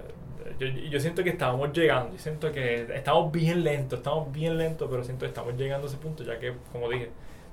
[0.58, 4.88] yo, yo siento que estamos llegando, yo siento que estamos bien lentos, estamos bien lentos,
[4.90, 7.10] pero siento que estamos llegando a ese punto, ya que, como dije,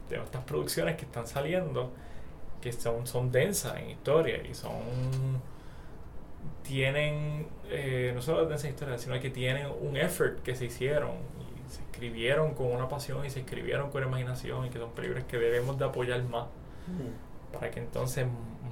[0.08, 1.92] tenemos estas producciones que están saliendo
[2.62, 4.72] que son, son densas en historia y son
[6.64, 11.12] tienen eh, no solo densas en historia, sino que tienen un effort que se hicieron
[11.66, 15.24] y se escribieron con una pasión y se escribieron con imaginación y que son películas
[15.26, 16.46] que debemos de apoyar más
[16.88, 17.54] Mm.
[17.54, 18.26] para que entonces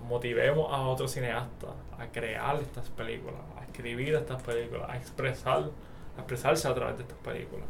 [0.08, 5.70] motivemos a otros cineastas a crear estas películas, a escribir estas películas, a expresar,
[6.16, 7.66] a expresarse a través de estas películas.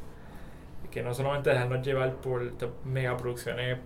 [0.84, 3.80] Y que no solamente dejarnos llevar por estas megaproducciones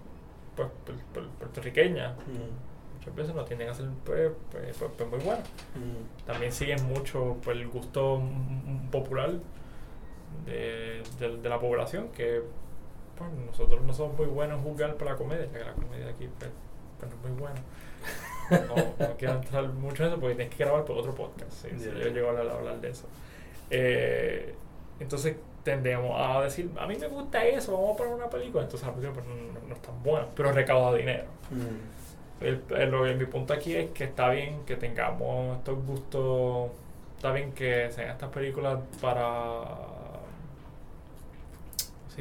[0.56, 2.96] pues, por- por- puertorriqueñas, Mm.
[2.98, 5.48] muchas veces no tienden a ser pues, pues, pues, pues, muy buenas.
[5.76, 6.26] Mm.
[6.26, 8.22] También siguen mucho pues, el gusto
[8.92, 9.32] popular
[10.46, 12.42] de, de- de la población, que
[13.18, 16.10] pues, nosotros no somos muy buenos en juzgar por la comedia, ya que la comedia
[16.10, 16.52] aquí pues,
[17.00, 17.62] pues, no es muy buena.
[18.50, 18.76] No,
[19.08, 21.52] no quiero entrar mucho en eso porque tienes que grabar por otro podcast.
[21.52, 23.08] sí, yo llego a hablar, a hablar de eso.
[23.70, 24.54] Eh,
[25.00, 28.64] entonces tendemos a decir, a mí me gusta eso, vamos a poner una película.
[28.64, 31.26] Entonces la película pues, no, no es tan buena, pero recauda dinero.
[31.52, 32.44] Mm.
[32.44, 36.70] El, el- lo- mi punto aquí es que está bien que tengamos estos gustos,
[37.18, 39.99] está bien que sean estas películas para, ¿cómo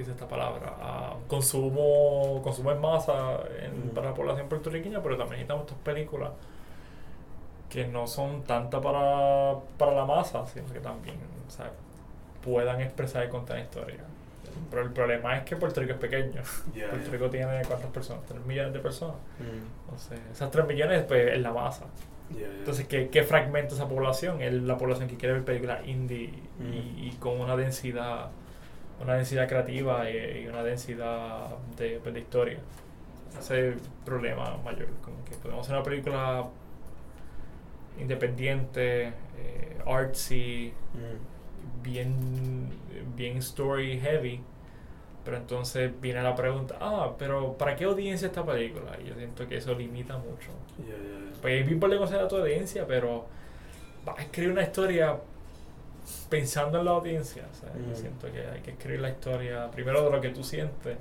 [0.04, 1.14] se dice esta palabra?
[1.28, 6.30] Consumo, consumo en masa en- para la población puertorriqueña, pero también necesitamos estas películas
[7.68, 11.16] que no son tantas para, para la masa, sino que también
[12.42, 14.02] puedan expresar y contar historias.
[14.70, 16.42] Pero el problema es que Puerto Rico es pequeño.
[16.90, 17.10] Puerto.
[17.10, 18.24] Rico tiene cuántas personas?
[18.26, 19.16] 3 millones de personas.
[19.38, 19.84] Mm.
[19.84, 21.84] Entonces, esas 3 millones pues, es la masa.
[22.58, 24.42] Entonces, ¿qué, qué fragmenta esa población?
[24.42, 28.28] Es la población que quiere ver películas indie y, y con una densidad
[29.02, 32.58] una densidad creativa y, y una densidad de, pues, de historia.
[33.38, 34.88] Ese es el problema mayor.
[35.04, 36.46] Como que podemos hacer una película
[38.00, 41.82] independiente, eh, artsy, Mm.
[41.82, 42.68] bien,
[43.16, 44.40] bien story heavy.
[45.24, 48.96] Pero entonces viene la pregunta, ah, pero ¿para qué audiencia esta película?
[49.04, 50.50] Y yo siento que eso limita mucho.
[50.78, 51.40] Ya, ya, ya.
[51.42, 53.26] Pues es bien por conocer a tu audiencia, pero
[54.06, 55.16] vas a escribir una historia
[56.28, 57.44] pensando en la audiencia.
[57.50, 57.96] o sea, Yo Mm.
[57.96, 60.96] siento que hay que escribir la historia primero de lo que tú sientes,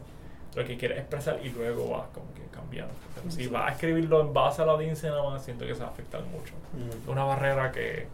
[0.56, 2.94] lo que quieres expresar y luego vas como que cambiando.
[3.16, 5.82] Pero si vas a escribirlo en base a la audiencia nada más, siento que se
[5.82, 6.54] va a afectar mucho.
[6.74, 7.10] Mm.
[7.10, 8.08] Una barrera que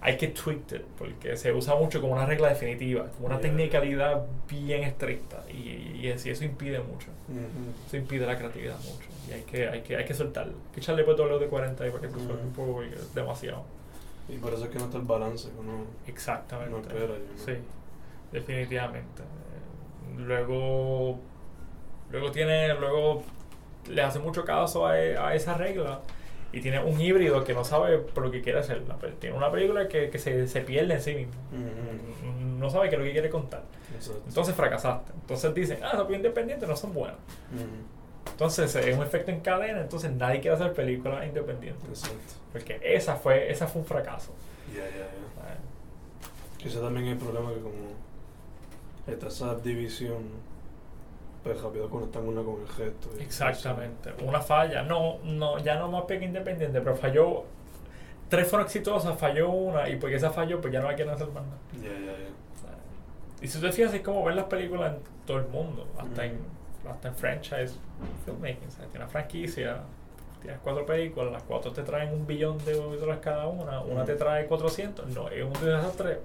[0.00, 3.42] hay que tweak it, porque se usa mucho como una regla definitiva, como una Yeah.
[3.50, 7.08] technicalidad bien estricta y, y eso, eso impide mucho.
[7.28, 7.74] Mhm.
[7.86, 10.52] Eso impide la creatividad mucho y hay que, hay que, hay que soltarlo.
[10.52, 12.52] Hay que echarle pues W de 40 ahí para que se suelte un Mm.
[12.52, 13.64] poco porque es demasiado.
[14.28, 16.70] Y por eso es que no está el balance que uno Exactamente.
[16.70, 17.14] no espera.
[17.36, 17.52] Sí,
[18.32, 19.22] definitivamente.
[20.16, 21.18] Luego,
[22.10, 23.22] luego tiene, luego
[23.88, 26.00] le hace mucho caso a, a esa regla
[26.52, 28.82] y tiene un híbrido que no sabe por lo que quiere hacer.
[29.20, 31.34] Tiene una película que, que se, se pierde en sí mismo.
[32.58, 33.62] No sabe qué es lo que quiere contar.
[33.94, 34.22] Exacto.
[34.26, 35.12] Entonces fracasaste.
[35.20, 37.18] Entonces dicen, ah, los independientes no son buenos.
[37.52, 37.95] Mhm.
[38.30, 41.88] Entonces es un efecto en cadena, entonces nadie quiere hacer películas independientes.
[41.88, 42.34] Exacto.
[42.52, 44.32] Porque esa fue, esa fue un fracaso.
[44.74, 46.66] Ya, ya, ya.
[46.68, 47.74] ese también es el problema que como
[49.06, 50.24] está esa división,
[51.44, 53.08] pues rápido conectan una con el gesto.
[53.20, 54.12] Exactamente.
[54.24, 54.82] Una falla.
[54.82, 57.44] No, no, ya no más pega independiente, pero falló.
[58.28, 61.28] Tres fueron exitosas, falló una, y porque esa falló, pues ya no la quieren hacer
[61.28, 61.58] más nada.
[61.80, 62.26] Ya, ya, ya.
[63.40, 65.86] Y si tú te fijas, es como ver las películas en todo el mundo.
[65.96, 66.24] Hasta Mm.
[66.26, 66.55] en
[66.90, 67.74] hasta en franchise
[68.24, 68.90] filmmaking, ¿sabes?
[68.90, 69.80] Tiene una franquicia,
[70.42, 74.14] tienes cuatro películas, las cuatro te traen un billón de dólares cada una, una te
[74.14, 76.20] trae 400, no, es un desastre.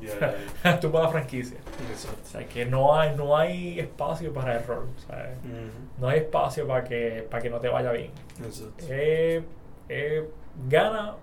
[0.00, 0.34] Ya,
[0.64, 1.58] ya, tú la franquicia.
[1.90, 2.18] Exacto.
[2.24, 5.38] O sea, que no hay, no hay espacio para error, ¿sabes?
[5.38, 6.00] Ujú.
[6.00, 8.10] No hay espacio para que, para que no te vaya bien.
[8.44, 8.84] Exacto.
[8.88, 9.42] Eh,
[9.88, 10.28] eh,
[10.68, 11.14] gana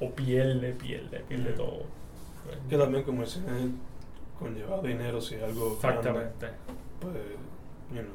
[0.00, 1.56] o pierde, pierde, pierde Mm.
[1.56, 1.82] todo.
[2.70, 3.72] Que también como el cine
[4.38, 6.46] conlleva dinero, si algo grande, Exactamente.
[7.00, 7.14] pues,
[7.90, 8.12] you know.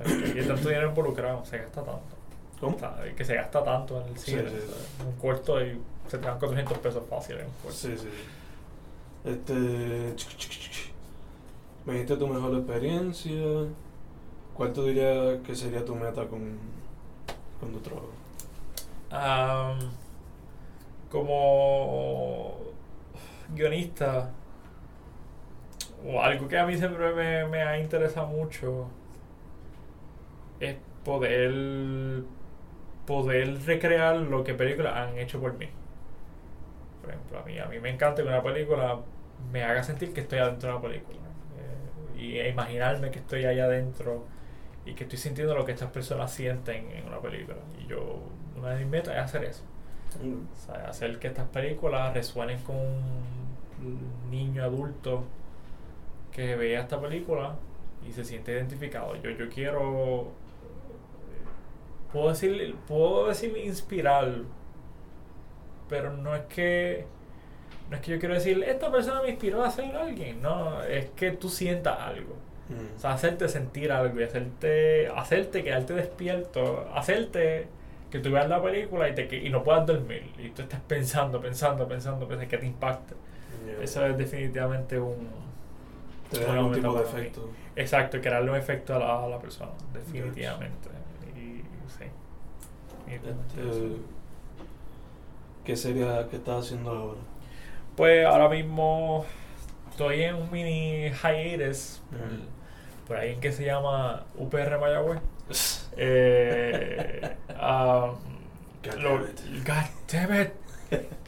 [0.00, 2.16] O sea, que hay tanto dinero involucrado, se gasta tanto.
[2.60, 2.76] ¿Cómo?
[2.76, 4.42] O sea, que se gasta tanto en el cine.
[4.48, 5.04] sí, sí.
[5.06, 7.76] Un corto y se te dan 400 pesos fácil en un corto.
[7.76, 8.08] Sí, sí.
[9.24, 10.14] Este.
[11.84, 13.66] Me dijiste tu mejor experiencia.
[14.54, 16.58] ¿Cuál tú dirías que sería tu meta con,
[17.58, 18.10] con tu trabajo?
[19.10, 19.78] Am,
[21.10, 22.58] como
[23.54, 24.30] guionista,
[26.04, 28.90] o algo que a mí siempre me, me ha interesado mucho,
[30.60, 32.24] es poder,
[33.06, 35.68] poder recrear lo que películas han hecho por mí.
[37.00, 39.00] Por ejemplo, a mí, a mí me encanta que una película
[39.50, 41.18] me haga sentir que estoy adentro de la película.
[41.56, 44.28] eh, y e imaginarme que estoy allá adentro
[44.84, 47.58] y que estoy sintiendo lo que estas personas sienten en una película.
[47.78, 48.22] Y yo,
[48.56, 49.64] una de mis metas es hacer eso.
[50.52, 55.24] O sea, hacer que estas películas resuenen con un niño adulto
[56.32, 57.54] que vea esta película
[58.08, 59.14] y se siente identificado.
[59.16, 60.28] Yo, yo quiero,
[62.12, 64.28] puedo decir, puedo decir inspirar,
[65.88, 67.04] pero no es que,
[67.90, 71.10] no es que yo quiero decir, esta persona me inspiró a ser alguien, no, es
[71.10, 72.36] que tú sientas algo.
[72.68, 72.96] Mm.
[72.96, 77.66] O sea, hacerte sentir algo y hacerte, hacerte quedarte despierto, hacerte
[78.10, 80.80] que tú veas la película y, te, que- y no puedas dormir y tú estés
[80.80, 83.14] pensando, pensando, pensando, pensando que te impacte.
[83.66, 83.82] Yeah.
[83.84, 85.28] Eso es definitivamente un...
[86.38, 87.20] Te da una algún meta tipo de para mí.
[87.20, 87.50] efecto.
[87.76, 90.88] Exacto, crearle un efecto a la, a la persona, definitivamente.
[91.36, 92.04] Y sí.
[93.10, 93.96] Este,
[95.64, 97.20] ¿Qué sería que estás haciendo ahora?
[97.96, 99.24] Pues ahora mismo
[99.90, 102.42] estoy en un mini hiatus por, Ujú.
[103.06, 105.20] por ahí en que se llama UPR Mayagüez.
[105.94, 108.16] Eh, um,
[108.82, 109.64] God lo- damn.
[109.64, 110.52] God damn it.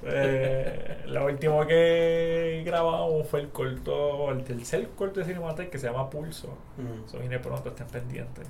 [0.06, 5.86] Eh, lo último que grabamos fue el corto, el tercer corto de Cinemateca que se
[5.86, 6.48] llama Pulso.
[6.76, 7.04] Mm.
[7.06, 8.46] Eso viene pronto, estén pendientes.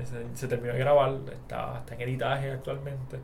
[0.00, 3.18] Ese- se terminó de grabar, está, está en editaje actualmente.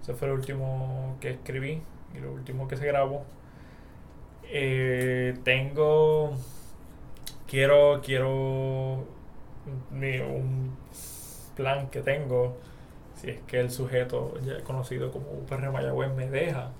[0.00, 1.82] Ese fue el último que escribí
[2.14, 3.24] y lo último que se grabó.
[4.44, 6.34] Eh, tengo.
[7.46, 8.00] Quiero.
[8.02, 9.04] Quiero.
[9.90, 10.76] mi- un
[11.56, 12.56] plan que tengo.
[13.22, 16.70] Si es que el sujeto ya conocido como UPR Mayagüez me deja.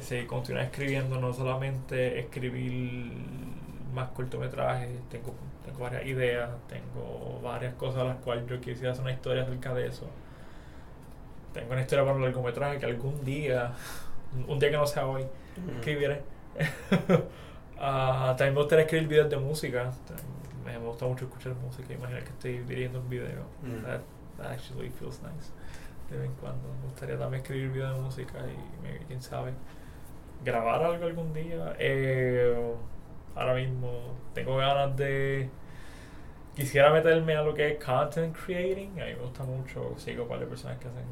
[0.00, 3.12] Seguir continuar escribiendo, no solamente escribir
[3.94, 5.34] más cortometrajes, tengo,
[5.64, 9.72] tengo varias ideas, tengo varias cosas a las cuales yo quisiera hacer una historia acerca
[9.74, 10.08] de eso.
[11.54, 13.72] Tengo una historia para un largometraje que algún día,
[14.48, 15.24] un día que no sea hoy,
[15.56, 15.70] Mm.
[15.78, 16.22] escribiré.
[17.84, 19.90] Ah, también me gustaría escribir videos de música.
[20.64, 21.92] Me, me gusta mucho escuchar música.
[21.92, 23.42] Imaginar que estoy dirigiendo un video.
[23.62, 23.84] Mm.
[24.42, 25.50] Actually feels nice.
[26.10, 26.68] De vez en cuando.
[26.82, 29.52] Me gustaría también escribir videos de música y maybe, quién sabe,
[30.44, 31.74] grabar algo algún día.
[31.78, 32.74] Eh,
[33.34, 35.48] ahora mismo tengo ganas de.
[36.54, 38.90] Quisiera meterme a lo que es content creating.
[39.00, 39.94] A mí me gusta mucho.
[39.96, 41.04] Sigo para personas que hacen.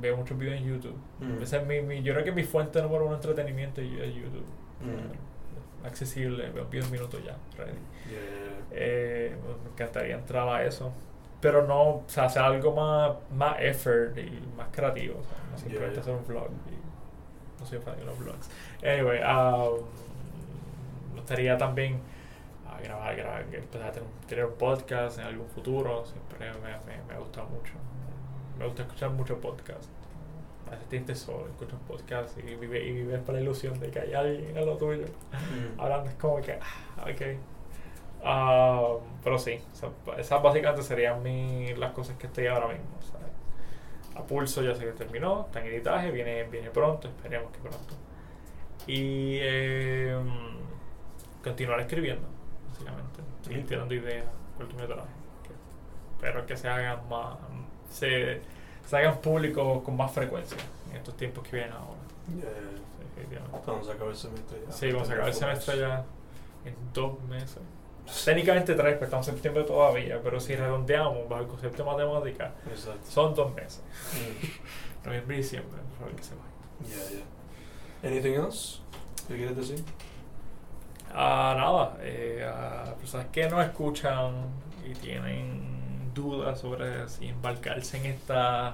[0.00, 0.96] Veo muchos videos en YouTube.
[1.20, 1.42] Mm.
[1.42, 4.44] Esa es mi, mi- yo creo que mi fuente número uno de entretenimiento es YouTube.
[4.82, 5.86] Mm.
[5.86, 7.72] Accesible, veo videos minutos ya, ready.
[8.10, 8.66] Yeah.
[8.72, 10.92] Eh, me encantaría entrar a eso.
[11.46, 15.20] Pero no, o sea, hacer algo más, más effort y más creativo.
[15.20, 16.48] O sea, no simplemente Yeah, hacer un vlog.
[16.48, 18.50] y no soy fan de los vlogs.
[18.82, 19.80] Anyway, um,
[21.14, 22.00] me gustaría también
[22.68, 26.04] ah, grabar, grabar, empezar a tener, un- tener un podcast en algún futuro.
[26.04, 27.74] Siempre me, me, me gusta mucho.
[28.58, 29.84] Me gusta escuchar mucho podcast.
[30.66, 34.00] A veces te solo, escuchas podcast y vives, y vives para la ilusión de que
[34.00, 35.80] hay alguien a lo tuyo Mm.
[35.80, 37.22] hablando es como que, ah, ok.
[38.28, 42.86] Ah, pero sí, o sea, esas básicamente serían mi, las cosas que estoy ahora mismo.
[44.16, 47.94] a pulso ya se que terminó, está en editaje, viene, viene pronto, esperemos que pronto.
[48.88, 50.18] Y eh,
[51.44, 52.26] continuar escribiendo,
[52.68, 53.20] básicamente.
[53.42, 55.14] Seguir tirando ideas, cortometrajes.
[56.16, 57.36] Espero que se hagan más,
[57.90, 58.40] se,
[58.86, 60.58] se hagan públicos con más frecuencia
[60.90, 62.00] en estos tiempos que vienen ahora.
[62.34, 62.50] Yeah.
[63.14, 63.58] definitivamente.
[63.64, 64.72] Cuando se acabe el semestre ya.
[64.72, 66.04] Sí, vamos a acabar el semestre ya
[66.64, 67.62] en dos meses.
[68.24, 72.52] Técnicamente tres, pero estamos en septiembre todavía, pero si redondeamos bajo el concepto de matemática,
[72.70, 73.10] Exacto.
[73.10, 73.82] son dos meses.
[74.12, 75.06] Mm.
[75.06, 76.42] Noviembre y diciembre, a ver qué se va.
[76.86, 78.10] Yeah, yeah.
[78.10, 78.80] Anything else?
[79.26, 79.84] ¿Qué quieres decir?
[81.12, 84.34] Ah, nada, eh, a personas que no escuchan
[84.84, 88.72] y tienen dudas sobre si embarcarse en esta,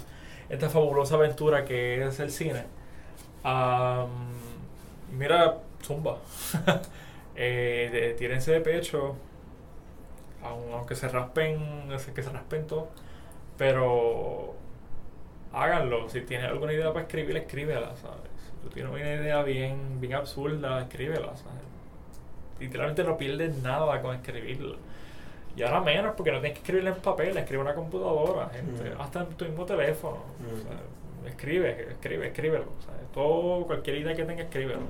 [0.48, 2.64] esta fabulosa aventura que es el cine,
[3.44, 4.08] am,
[5.12, 6.18] mira, zumba.
[7.36, 9.16] eh, de- tírense de pecho,
[10.42, 12.88] aun- aunque se raspen, que se raspen todo,
[13.58, 14.54] pero
[15.52, 16.08] háganlo.
[16.08, 18.30] Si tienes alguna idea para escribir, escríbela, ¿sabes?
[18.44, 21.62] Si tú tienes una idea bien, bien absurda, escríbela, ¿sabes?
[22.60, 24.76] Literalmente no pierdes nada con escribirla.
[25.56, 28.90] Y ahora menos, porque no tienes que escribirla en papel, escribe en una computadora, gente.
[28.94, 29.00] Mm.
[29.00, 30.16] Hasta en tu mismo teléfono.
[30.40, 30.54] Mm.
[30.54, 32.64] o sea, escribe, escribe, escríbelo.
[33.12, 34.80] Todo, cualquier idea que tengas, escríbelo.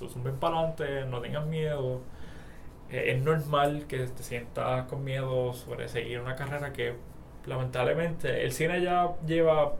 [0.00, 2.00] Eh, Zumben para adelante, no tengas miedo.
[2.90, 6.94] Eh, es normal que te sientas con miedo sobre seguir una carrera que,
[7.46, 9.72] lamentablemente, el cine ya lleva,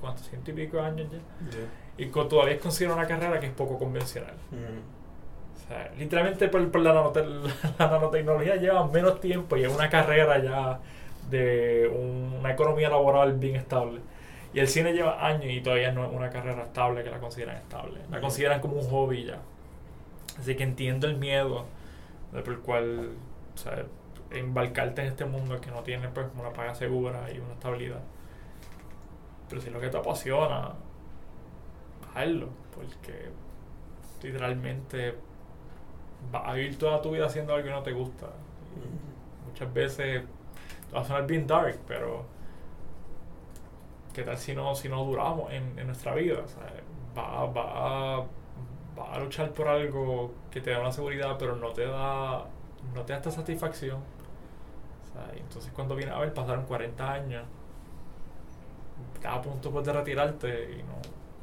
[0.00, 0.26] ¿cuántos?
[0.28, 1.18] Ciento y pico años ya.
[1.50, 1.66] Yeah.
[2.06, 4.34] Y co- todavía es considerado una carrera que es poco convencional.
[4.50, 5.56] Mm.
[5.56, 7.24] O sea, literalmente por, por la, nanote-
[7.78, 10.78] la nanotecnología lleva menos tiempo y es una carrera ya
[11.30, 14.00] de un- una economía laboral bien estable.
[14.54, 17.56] Y el cine lleva años y todavía no es una carrera estable que la consideran
[17.56, 17.98] estable.
[18.10, 19.38] La consideran como un hobby ya.
[20.38, 21.66] Así que entiendo el miedo
[22.32, 23.10] de por el cual
[23.54, 23.84] o sea,
[24.30, 28.02] embarcarte en este mundo que no tiene pues una paga segura y una estabilidad.
[29.48, 30.74] Pero si es lo que te apasiona,
[32.14, 33.30] hazlo, porque
[34.22, 35.16] literalmente
[36.32, 38.26] vas a vivir toda tu vida haciendo algo que no te gusta.
[38.76, 39.48] Y Mm.
[39.48, 40.24] muchas veces
[40.94, 42.26] va a sonar bien dark, pero
[44.14, 46.40] ¿qué tal si no, si no duramos en, en nuestra vida?
[46.44, 46.72] O sea,
[47.16, 48.26] va, va,
[48.98, 52.44] va a luchar por algo que te da una seguridad, pero no te da,
[52.94, 53.98] no te da esta satisfacción.
[53.98, 57.44] O sea, y entonces cuando vienes a ver, pasaron 40 años,
[59.14, 60.94] estás a punto pues, de retirarte y no.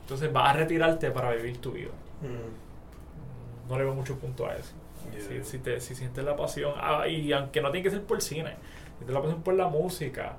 [0.01, 1.91] Entonces vas a retirarte para vivir tu vida
[2.21, 3.69] Mm.
[3.69, 4.73] no le veo mucho punto a eso.
[5.11, 5.43] Yeah.
[5.43, 8.21] Si, si, te, si sientes la pasión, ah, y aunque no tiene que ser por
[8.21, 10.37] cine, si sientes la pasión por la música,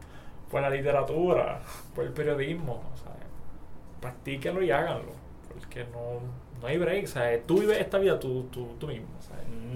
[0.50, 1.60] por la literatura,
[1.94, 3.12] por el periodismo, o sea,
[4.00, 5.12] practíquenlo y háganlo,
[5.52, 6.20] porque no,
[6.60, 9.06] no hay break, o sea, tú vives esta vida tú, tú, tú mismo,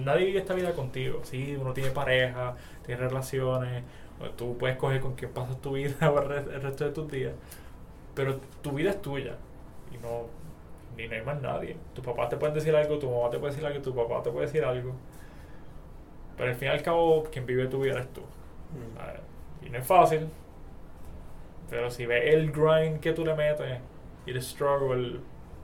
[0.03, 2.55] nadie vive esta vida contigo, sí, uno tiene pareja,
[2.85, 3.83] tiene relaciones,
[4.37, 7.09] tú puedes coger con quién pasas tu vida o el re- el resto de tus
[7.11, 7.33] días,
[8.15, 9.35] pero tu vida es tuya
[9.93, 10.25] y no
[10.97, 11.77] ni no hay más nadie.
[11.95, 14.29] Tu papá te puede decir algo, tu mamá te puede decir algo, tu papá te
[14.29, 14.93] puede decir algo.
[16.37, 18.21] Pero al fin y al cabo, quien vive tu vida eres tú.
[18.21, 18.97] Mm.
[18.97, 19.21] ¿sabes?
[19.65, 20.27] Y no es fácil.
[21.69, 23.79] Pero si ves el grind que tú le metes
[24.25, 25.19] y el struggle,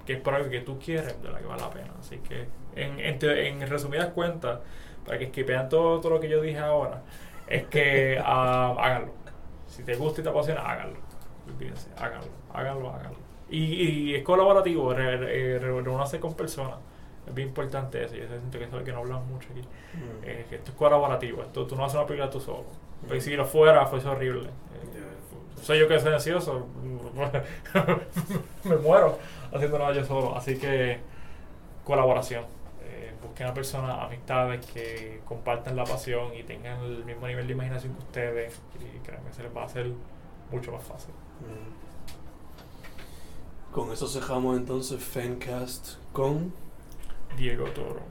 [0.08, 1.94] que es por algo que tú quieres, de la que vale la pena.
[2.00, 4.62] Así que, en, en, te- en resumidas cuentas,
[5.06, 7.04] para que esquipean todo, todo lo que yo dije ahora,
[7.48, 9.14] es que ah, háganlo.
[9.68, 10.98] Si te gusta y te apasiona, háganlo.
[11.48, 13.20] Olvídense, háganlo, háganlo, háganlo.
[13.50, 13.64] Y,
[14.12, 16.78] y es colaborativo, re, re- reúnanse con personas.
[17.28, 18.16] Es bien importante eso.
[18.16, 19.62] Yo siento que eso es lo que no hablamos mucho aquí.
[19.62, 20.24] Mm.
[20.24, 21.42] Eh, que esto es colaborativo.
[21.44, 22.66] Esto, tú no haces una película tú solo.
[23.08, 24.48] Pues si lo fuera, fuese horrible.
[24.50, 26.68] Eh, soy yo que soy ansioso.
[28.64, 29.18] me muero
[29.54, 30.36] haciendo nada yo solo.
[30.36, 31.00] Así que
[31.84, 32.46] colaboración.
[32.84, 37.54] Eh, busquen a personas, amistades que compartan la pasión y tengan el mismo nivel de
[37.54, 38.62] imaginación que ustedes.
[38.76, 39.92] Y créanme, se les va a hacer
[40.52, 41.14] mucho más fácil.
[41.42, 41.88] Mm.
[43.74, 46.54] Con eso cerramos entonces Fancast con
[47.36, 48.02] Diego Toro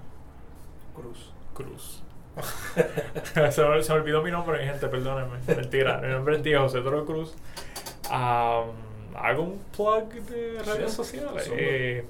[0.95, 1.33] Cruz.
[1.55, 2.03] Cruz.
[3.35, 5.39] se, me, se me olvidó mi nombre, gente, perdónenme.
[5.47, 7.35] Mentira, mi nombre es Diego José Toro Cruz.
[9.17, 11.51] Hago un plug de redes Sí, sociales.
[11.53, 12.05] Eh,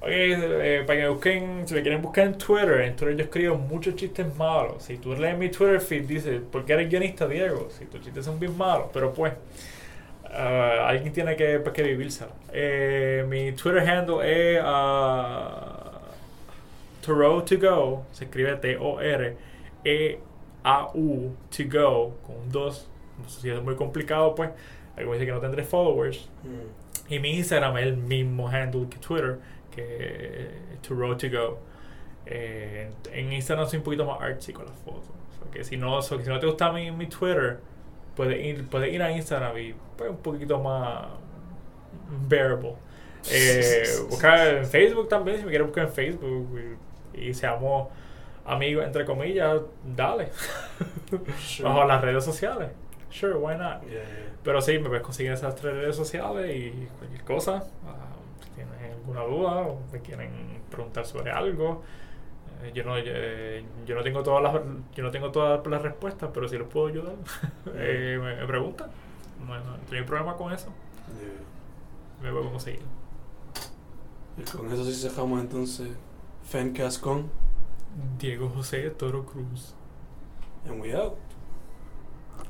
[0.00, 3.24] oye, eh, para que me busquen, si me quieren buscar en Twitter, en Twitter yo
[3.24, 4.82] escribo muchos chistes malos.
[4.84, 7.68] Si tú lees mi Twitter feed, dice, ¿por qué eres guionista, Diego?
[7.70, 9.32] Si tus chistes son bien malos, pero pues.
[10.30, 12.30] ah, alguien tiene que, pues, que vivírselo.
[12.52, 14.18] Eh, mi Twitter handle
[14.56, 16.00] es ah,
[17.04, 18.04] Toro to go.
[18.12, 18.56] Se escribe
[19.84, 22.88] T-O-R-E-A-U to go con un 2.
[23.22, 24.50] No sé si es muy complicado, pues.
[24.98, 26.28] Algo dice que no tendré followers.
[26.42, 27.12] Mm.
[27.12, 29.38] Y mi Instagram es el mismo handle que Twitter,
[29.74, 30.50] que
[30.86, 31.58] To Road To Go.
[32.26, 35.08] Eh, en Instagram soy un poquito más artsy con las fotos.
[35.08, 37.60] O sea, que si no, so que si no te gusta mi, mi Twitter,
[38.14, 41.06] puedes ir, puedes ir a Instagram y pues, un poquito más
[42.28, 42.74] bearable.
[43.30, 46.60] Eh, buscar en Facebook también, si me quieres buscar en Facebook
[47.14, 47.88] y, y seamos
[48.44, 49.62] amigos, entre comillas,
[49.96, 50.28] dale.
[51.40, 51.68] Sure.
[51.68, 52.68] Bajo las redes sociales.
[53.10, 53.82] Sure, why not?
[53.82, 54.34] Yeah, yeah.
[54.42, 57.64] Pero sí, me puedes conseguir esas tres redes sociales y cualquier cosa.
[57.86, 61.82] ah, si tienen alguna duda o me quieren preguntar sobre algo.
[62.62, 64.62] eh, yo, no, eh, yo no tengo todas las
[64.94, 67.14] yo no tengo todas las respuestas, pero si les puedo ayudar,
[67.74, 68.90] eh, me, me preguntan.
[69.46, 70.68] No, no, no hay problema con eso.
[71.20, 72.24] Yeah.
[72.28, 72.82] Me puedo conseguir.
[74.36, 75.88] Y con eso sí cerramos entonces
[76.44, 77.30] Fancast con
[78.18, 79.74] Diego José Toro Cruz.
[80.68, 81.16] And we out.